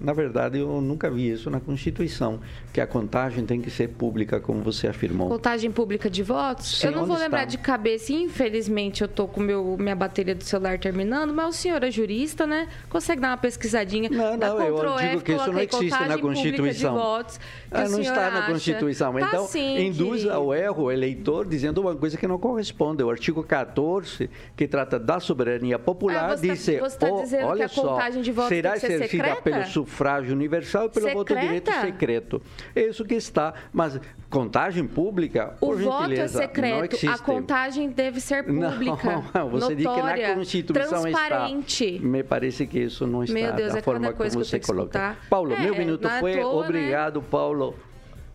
[0.00, 2.40] na verdade, eu nunca vi isso na Constituição,
[2.72, 5.28] que a contagem tem que ser pública, como você afirmou.
[5.28, 6.78] Contagem pública de votos?
[6.78, 7.50] Sim, eu não vou lembrar está?
[7.50, 11.82] de cabeça, infelizmente eu tô com meu, minha bateria do celular terminando, mas o senhor
[11.82, 12.68] é jurista, né?
[12.88, 14.08] Consegue dar uma pesquisadinha?
[14.08, 16.94] Não, não, eu digo F, que isso não existe na Constituição.
[16.94, 17.38] votos,
[17.70, 18.52] Ah, não está na acha.
[18.52, 19.12] Constituição.
[19.12, 20.32] Tá então, sim, induz querido.
[20.32, 23.02] ao erro o eleitor dizendo uma coisa que não corresponde.
[23.02, 27.54] O artigo 14, que trata da soberania popular, Ah, tá- diz você tá "Oh, dizendo
[27.56, 29.42] que a só, contagem de votos será tem que ser exercida secreta?
[29.42, 31.70] pelo sufrágio universal e pelo voto Secreta?
[31.72, 32.42] direto secreto.
[32.74, 33.54] É isso que está.
[33.72, 34.00] Mas
[34.30, 37.06] contagem pública, O por voto é gentileza, não secreto, existe.
[37.08, 39.18] a contagem deve ser Não, pública,
[39.50, 41.84] você diz que notória, na Constituição transparente.
[41.96, 42.06] está.
[42.06, 44.60] Me parece que isso não está Meu Deus, da é forma cada coisa como você
[44.60, 45.16] coloca.
[45.30, 46.32] Paulo, É, meu minuto não é foi.
[46.36, 46.68] toa, né?
[46.68, 47.74] Obrigado, Paulo.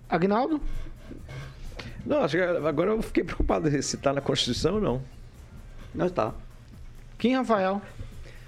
[0.09, 0.59] Agnaldo?
[2.05, 5.01] Não, acho que agora eu fiquei preocupado se está na Constituição ou não.
[5.95, 6.33] Não está.
[7.17, 7.81] Quem, Rafael?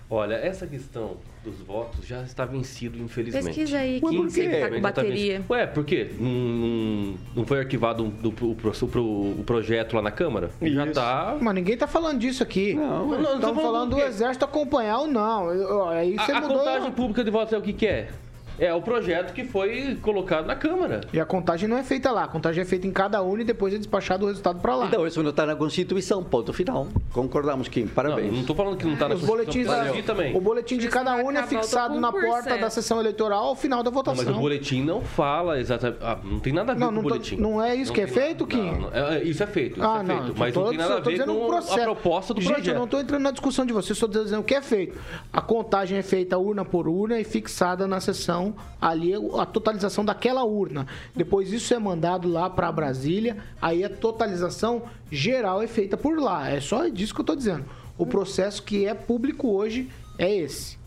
[0.07, 3.45] Olha, essa questão dos votos já está vencido, infelizmente.
[3.45, 4.59] Pesquisa aí, Ué, quem por sempre quê?
[4.61, 5.41] tá com bateria.
[5.49, 6.11] Ué, por quê?
[6.19, 10.51] Não, não- não foi arquivado do, o, pro- o projeto lá na Câmara?
[10.61, 11.37] Já tá...
[11.41, 12.75] Mas ninguém tá falando disso aqui.
[12.75, 15.89] Não, não, não Estamos falando falando do exército acompanhar ou não.
[15.89, 16.57] Aí você A, a mudou.
[16.59, 18.09] contagem pública de votos é o que que é?
[18.57, 21.01] É o projeto que foi colocado na Câmara.
[21.11, 22.23] E a contagem não é feita lá.
[22.23, 24.85] A contagem é feita em cada urna e depois é despachado o resultado para lá.
[24.87, 26.87] Então, isso não está na Constituição, ponto final.
[27.11, 27.85] Concordamos, Kim.
[27.87, 28.31] Parabéns.
[28.31, 30.35] Não, não tô falando que não tá na Os boletins Constituição, da- porque eu também.
[30.37, 32.25] o boletim de cada urna é fixado com na 1%.
[32.29, 34.37] porta da sessão eleitoral ao final da Não, mas votação.
[34.37, 35.99] o boletim não fala exatamente.
[36.01, 37.35] Ah, não tem nada a ver Não, com não o tô- boletim.
[37.37, 38.71] não é isso que é feito, Kim?
[38.71, 38.93] não, não.
[38.93, 40.39] É, isso é feito, isso Ah, é não, feito.
[40.39, 41.79] Mas tô- não tem nada a ver dizendo um com processo.
[41.79, 42.73] a proposta do Gente, projeto.
[42.73, 44.97] eu não estou entrando na discussão de vocês, estou dizendo o que é feito.
[45.33, 48.44] A contagem é feita urna por urna e fixada na sessão
[48.81, 50.85] ali a totalização daquela urna.
[51.15, 56.49] Depois isso é mandado lá para Brasília, aí a totalização geral é feita por lá.
[56.49, 57.65] É só disso que eu estou dizendo.
[57.97, 60.77] O processo que é público hoje é esse.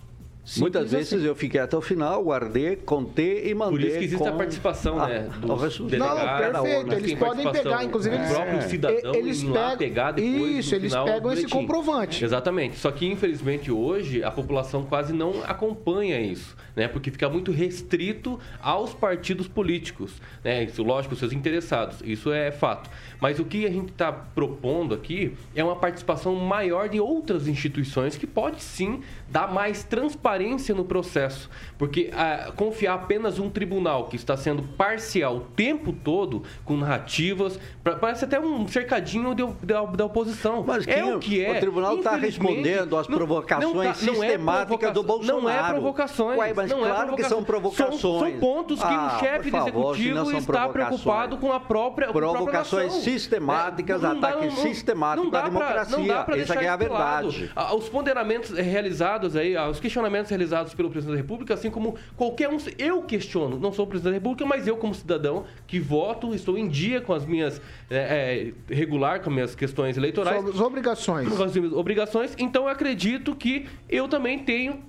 [0.56, 1.24] Muitas vezes assim.
[1.26, 3.78] eu fiquei até o final, guardei, contei e mandei.
[3.78, 5.78] Por isso que existe com a participação, a- né, o dos.
[5.80, 6.92] Não, delegados, perfeito.
[6.94, 10.90] Eles podem pegar, inclusive, eles, próprio cidadão eles ir lá pegam, pegar depois, isso, eles
[10.92, 11.66] final, pegam do esse boletim.
[11.66, 12.24] Exatamente.
[12.24, 12.76] Exatamente.
[12.78, 16.88] Só que, infelizmente, hoje a população quase não acompanha isso, né?
[16.88, 20.64] Porque fica muito restrito aos partidos políticos, né?
[20.64, 22.00] Isso, lógico, os seus interessados.
[22.04, 22.88] Isso é fato.
[23.20, 28.16] Mas o que a gente está propondo aqui é uma participação maior de outras instituições
[28.16, 30.37] que pode sim dar mais transparência
[30.74, 31.48] no processo.
[31.76, 37.58] Porque ah, confiar apenas um tribunal que está sendo parcial o tempo todo, com narrativas,
[37.82, 40.64] pra- parece até um cercadinho de- da, da oposição.
[40.66, 41.52] Mas é o que é.
[41.56, 45.48] o tribunal tá Infelizmente, respondendo às provocações não tá- não é sistemáticas do provocação- Não
[45.48, 45.74] é Bolsonaro.
[45.74, 46.38] provocações.
[46.38, 48.00] Ué, mas não é claro que são provocações.
[48.00, 52.08] São, são pontos que Ah, um chefe de não executivo está preocupado com a própria
[52.08, 53.00] a Provocações nação.
[53.00, 55.98] sistemáticas, É, não dá- ataque não- sistemático não dá à pra- democracia.
[55.98, 57.30] Não dá pra Essa é a isso de lado.
[57.30, 57.52] verdade.
[57.56, 61.96] Ah, Os ponderamentos realizados aí, ah, os questionamentos realizados pelo presidente da República, assim como
[62.16, 65.78] qualquer um, eu questiono, não sou o presidente da República, mas eu como cidadão que
[65.80, 67.60] voto, estou em dia com as minhas
[67.90, 71.28] é, é, regular com as minhas questões eleitorais Sobre as obrigações.
[71.36, 74.80] com as minhas obrigações, então eu acredito que eu também tenho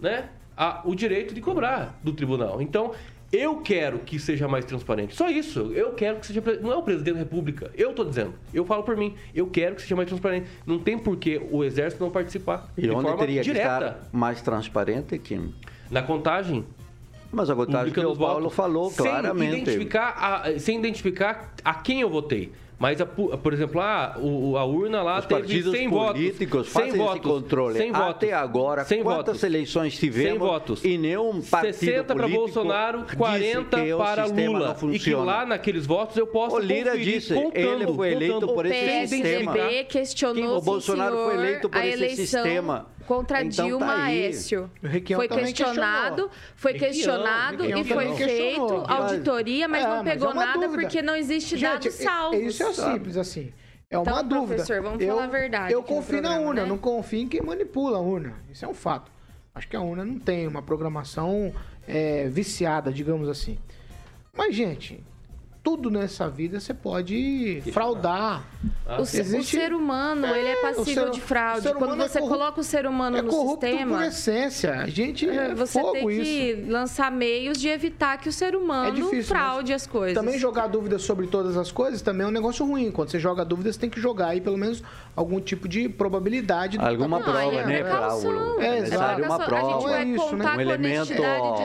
[0.00, 2.60] né, a- o direito de cobrar do tribunal.
[2.62, 2.92] Então,
[3.34, 5.14] eu quero que seja mais transparente.
[5.14, 5.72] Só isso.
[5.74, 6.42] Eu quero que seja.
[6.60, 7.70] Não é o presidente da República.
[7.76, 8.34] Eu estou dizendo.
[8.52, 9.14] Eu falo por mim.
[9.34, 10.46] Eu quero que seja mais transparente.
[10.66, 12.72] Não tem por que o Exército não participar.
[12.76, 13.68] E de onde forma teria direta.
[13.68, 15.54] que estar mais transparente, Kim?
[15.90, 16.64] Na contagem.
[17.32, 19.62] Mas a contagem que o Paulo votos, falou claramente.
[19.62, 20.10] Identificar
[20.44, 22.52] a- sem identificar a quem eu votei.
[22.78, 26.72] Mas, a por exemplo, ah, o- a urna lá Os teve partidos 100 políticos votos.
[26.72, 27.30] 100 fazem votos.
[27.32, 27.78] controle.
[27.78, 28.08] 100 votos.
[28.10, 29.42] Até agora, 100 quantas votos.
[29.44, 30.84] eleições 100 tivemos votos.
[30.84, 34.76] e nenhum partido 60 para político Bolsonaro, disse 40 que o para sistema Lula.
[34.92, 38.34] E que lá naqueles votos eu posso O Lira conferir disse, contando, ele foi eleito
[38.34, 38.54] contando.
[38.54, 39.54] por esse PSDB sistema.
[39.88, 42.86] questionou O Bolsonaro foi eleito por a esse eleição sistema.
[43.06, 44.24] Contra Então tá Dilma aí.
[44.24, 44.70] Aécio.
[44.80, 46.30] Foi questionado, questionou.
[46.56, 48.86] foi questionado Requião e foi feito questionou.
[48.90, 50.82] auditoria, mas É, não mas pegou é uma nada dúvida.
[50.82, 52.40] porque não existe Gente, dados é- salvos.
[52.40, 53.52] Isso é simples assim.
[53.90, 54.46] É uma Então, dúvida.
[54.56, 56.68] professor, vamos eu, falar a verdade Eu confio na programa, urna, né?
[56.68, 58.34] não confio em quem manipula a urna.
[58.50, 59.12] Isso é um fato.
[59.54, 61.52] Acho que a urna não tem uma programação
[61.86, 63.58] é, viciada, digamos assim.
[64.36, 65.04] Mas, gente,
[65.64, 68.44] tudo nessa vida você pode fraudar.
[69.00, 71.72] O, se- o Existe- ser humano, ele é o passível ser- de o fraude.
[71.72, 74.74] Quando é você corrupto- coloca o ser humano É no corrupto sistema, por essência.
[74.74, 76.22] A gente é você fogo tem isso.
[76.22, 80.14] que lançar meios de evitar que o ser humano É difícil, fraude as coisas.
[80.14, 82.90] Também jogar dúvidas sobre todas as coisas também é um negócio ruim.
[82.90, 84.82] Quando você joga dúvidas, tem que jogar aí pelo menos
[85.16, 86.76] algum tipo de probabilidade.
[86.76, 88.60] do Alguma que tá Não, prova, é né, precaução.
[88.60, 89.56] É, É necessário uma precaução.
[89.56, 89.88] A gente prova.
[89.88, 90.44] vai É isso, né?
[90.56, 91.22] Um elemento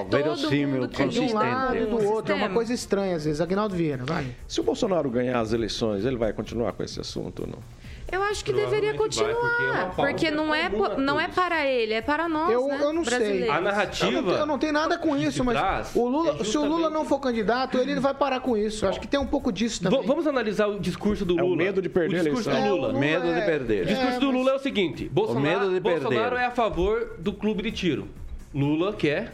[0.09, 1.33] verossímil, que de um consistente.
[1.33, 2.31] lado e do outro.
[2.31, 3.41] É uma coisa estranha às vezes.
[3.41, 4.27] Agnaldo Vieira, vai.
[4.47, 7.79] Se o Bolsonaro ganhar as eleições, ele vai continuar com esse assunto ou não?
[8.11, 9.95] Eu acho que deveria Provavelmente vai, porque é continuar.
[9.95, 10.67] Porque não é,
[10.97, 13.43] não é para ele, é para nós, Eu- né, eu não sei.
[13.43, 14.11] A Eu não, narrativa.
[14.23, 17.05] tenho, eu não tenho nada com isso, mas o Lula, é se o Lula não
[17.05, 18.83] for candidato, ele vai parar com isso.
[18.83, 20.01] Eu acho que tem um pouco disso também.
[20.01, 21.57] V- Vamos analisar o discurso do É o Lula.
[21.57, 22.67] medo de perder o a discurso eleição.
[22.67, 22.87] do É, o Lula.
[22.87, 23.83] Lula Medo de é- perder.
[23.83, 25.99] O discurso do Lula é o seguinte: Bolsonaro, medo de perder.
[26.01, 28.07] Bolsonaro é a favor do clube de tiro.
[28.51, 29.31] Lula quer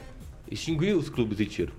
[0.51, 1.71] extinguir os clubes de tiro.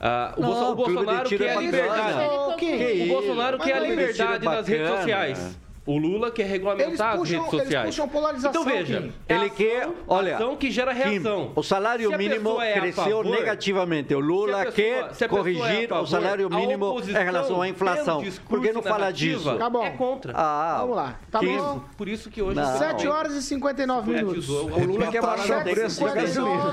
[0.00, 2.56] Ah, o, Não, Bolso- o clube de Bolsonaro quer é a liberdade.
[2.58, 5.58] Que O Bolsonaro quer a é liberdade nas redes sociais.
[5.90, 7.86] O Lula quer Eles regulamentar as puxam, redes eles sociais.
[7.86, 8.62] puxam polarização.
[8.62, 9.12] Então veja, Kim.
[9.28, 11.52] é Ele ação- quer, olha, ação que gera Kim, reação.
[11.56, 14.14] o salário mínimo é cresceu favor, negativamente.
[14.14, 18.18] O Lula pessoa- quer é corrigir favor, o salário mínimo em relação à inflação.
[18.20, 19.56] pelo discurso Por que não fala disso?
[19.56, 19.84] Tá bom.
[19.84, 20.32] É contra.
[20.36, 21.18] Ah, Vamos lá.
[21.30, 21.80] Tá Kim, bom.
[21.96, 22.54] Por isso que hoje...
[22.54, 22.78] Não.
[22.78, 24.48] 7 horas e 59 minutos.
[24.48, 26.72] O Lula quer baixar o preço da gasolina.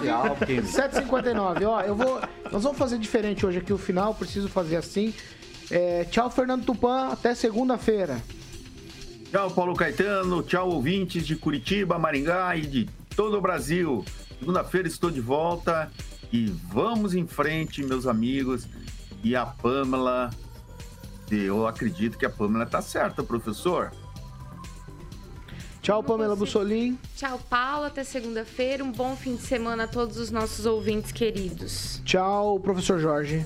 [0.64, 1.66] 7h59.
[1.66, 2.20] Ó, eu vou.
[2.52, 5.14] Nós vamos fazer diferente hoje aqui o final, preciso fazer assim.
[5.72, 7.10] É, tchau, Fernando Tupan.
[7.12, 8.18] Até segunda-feira.
[9.30, 10.42] Tchau, Paulo Caetano.
[10.42, 14.06] Tchau, ouvintes de Curitiba, Maringá e de todo o Brasil.
[14.40, 15.92] Segunda-feira estou de volta
[16.32, 18.68] e vamos em frente, meus amigos.
[19.22, 20.30] E a Pamela,
[21.30, 23.92] eu acredito que a Pamela tá certa, professor.
[25.82, 26.98] Tchau, Pamela Bussolim.
[27.16, 27.86] Tchau, Paulo.
[27.86, 28.84] Até segunda-feira.
[28.84, 32.02] Um bom fim de semana a todos os nossos ouvintes queridos.
[32.06, 33.46] Tchau, professor Jorge.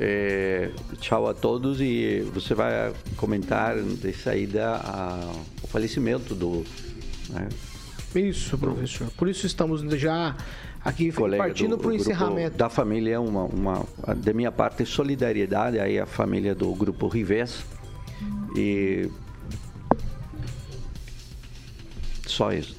[0.00, 0.70] É,
[1.00, 5.32] tchau a todos e você vai comentar de saída a-
[5.62, 6.64] o falecimento do
[7.30, 7.48] né,
[8.14, 9.08] Isso, professor.
[9.16, 10.34] Por isso estamos já
[10.84, 12.56] aqui colega partindo do para o encerramento.
[12.56, 13.86] da família uma, uma
[14.16, 17.64] da minha parte solidariedade aí a família do grupo Rivés
[18.56, 19.08] e
[22.26, 22.76] só isso.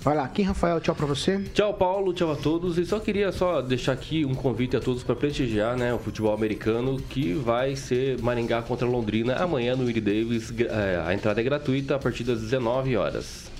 [0.00, 1.40] Vai lá, Kim Rafael, tchau pra você.
[1.52, 2.12] Tchau, Paulo.
[2.12, 2.78] Tchau a todos.
[2.78, 6.32] E só queria só deixar aqui um convite a todos para prestigiar né, o futebol
[6.32, 10.52] americano, que vai ser Maringá contra Londrina amanhã no Willie Davis.
[10.60, 13.50] É, a entrada é gratuita a partir das 19 horas.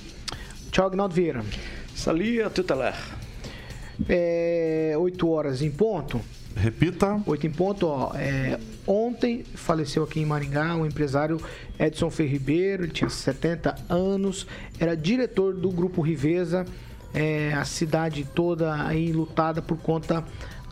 [0.70, 1.45] Tchau, Agnaldo Vieira.
[1.95, 2.97] Salia Tutelar.
[4.09, 6.20] É, 8 horas em ponto.
[6.61, 7.22] Repita.
[7.24, 8.12] 8 em ponto, ó.
[8.14, 11.40] É, ontem faleceu aqui em Maringá o empresário
[11.78, 14.46] Edson Ferri Ribeiro, ele tinha 70 anos,
[14.78, 16.66] era diretor do Grupo Riveza,
[17.14, 20.24] é, a cidade toda aí lutada por conta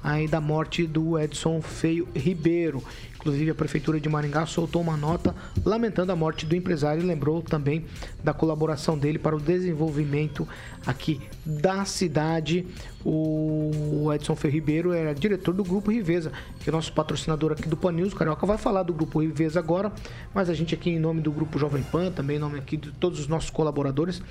[0.07, 2.81] aí da morte do Edson Feio Ribeiro.
[3.17, 5.35] Inclusive, a Prefeitura de Maringá soltou uma nota
[5.65, 7.85] lamentando a morte do empresário e lembrou também
[8.23, 10.47] da colaboração dele para o desenvolvimento
[10.87, 12.65] aqui da cidade.
[13.05, 16.31] O Edson Feio Ribeiro era diretor do Grupo Riveza,
[16.61, 18.13] que é nosso patrocinador aqui do Pan News.
[18.13, 19.91] O Carioca vai falar do Grupo Riveza agora,
[20.33, 22.93] mas a gente aqui, em nome do Grupo Jovem Pan, também em nome aqui de
[22.93, 24.23] todos os nossos colaboradores,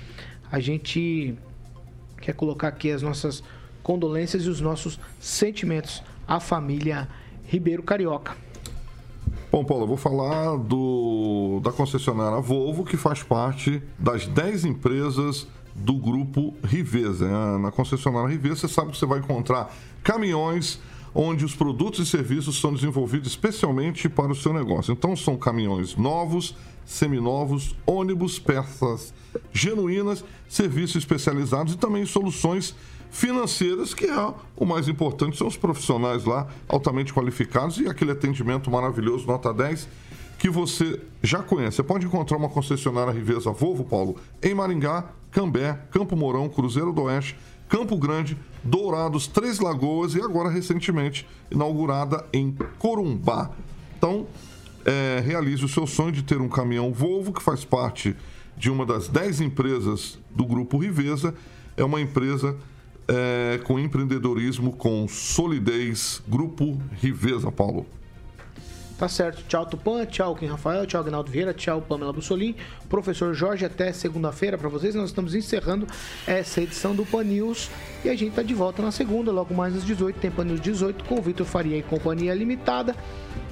[0.50, 1.36] a gente
[2.22, 3.42] quer colocar aqui as nossas
[3.86, 7.08] condolências e os nossos sentimentos à família
[7.44, 8.36] Ribeiro Carioca.
[9.52, 15.46] Bom, Paulo, eu vou falar do, da concessionária Volvo, que faz parte das 10 empresas
[15.72, 17.28] do grupo Riveza.
[17.28, 17.58] Né?
[17.58, 19.72] Na concessionária Riveza, você sabe que você vai encontrar
[20.02, 20.80] caminhões
[21.14, 24.90] onde os produtos e serviços são desenvolvidos especialmente para o seu negócio.
[24.90, 29.14] Então, são caminhões novos, seminovos, ônibus, peças
[29.52, 32.74] genuínas, serviços especializados e também soluções
[33.16, 38.70] financeiras, que é o mais importante, são os profissionais lá, altamente qualificados e aquele atendimento
[38.70, 39.88] maravilhoso, nota 10,
[40.38, 41.76] que você já conhece.
[41.76, 47.04] Você pode encontrar uma concessionária Riveza Volvo, Paulo, em Maringá, Cambé, Campo Mourão, Cruzeiro do
[47.04, 47.38] Oeste,
[47.70, 53.50] Campo Grande, Dourados, Três Lagoas e agora recentemente inaugurada em Corumbá.
[53.96, 54.26] Então,
[54.84, 58.14] é, realize o seu sonho de ter um caminhão Volvo, que faz parte
[58.58, 61.34] de uma das 10 empresas do Grupo Riveza.
[61.78, 62.54] É uma empresa
[63.08, 66.22] é, com empreendedorismo, com solidez.
[66.28, 67.86] Grupo Riveza, Paulo.
[68.98, 69.42] Tá certo.
[69.46, 70.06] Tchau, Tupã.
[70.06, 70.86] Tchau, Kim Rafael.
[70.86, 71.52] Tchau, Agnaldo Vieira.
[71.52, 72.54] Tchau, Pamela Bussolim.
[72.88, 74.94] Professor Jorge, até segunda-feira para vocês.
[74.94, 75.86] Nós estamos encerrando
[76.26, 77.70] essa edição do Pan News.
[78.04, 80.18] E a gente tá de volta na segunda, logo mais às 18.
[80.18, 82.96] Tem Pan News 18 com Vitor Faria e Companhia Limitada.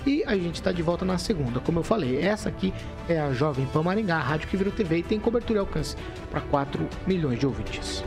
[0.07, 1.61] E a gente está de volta na segunda.
[1.61, 2.73] Como eu falei, essa aqui
[3.07, 5.95] é a Jovem Pan Maringá, a rádio que virou TV e tem cobertura e alcance
[6.31, 8.03] para 4 milhões de ouvintes.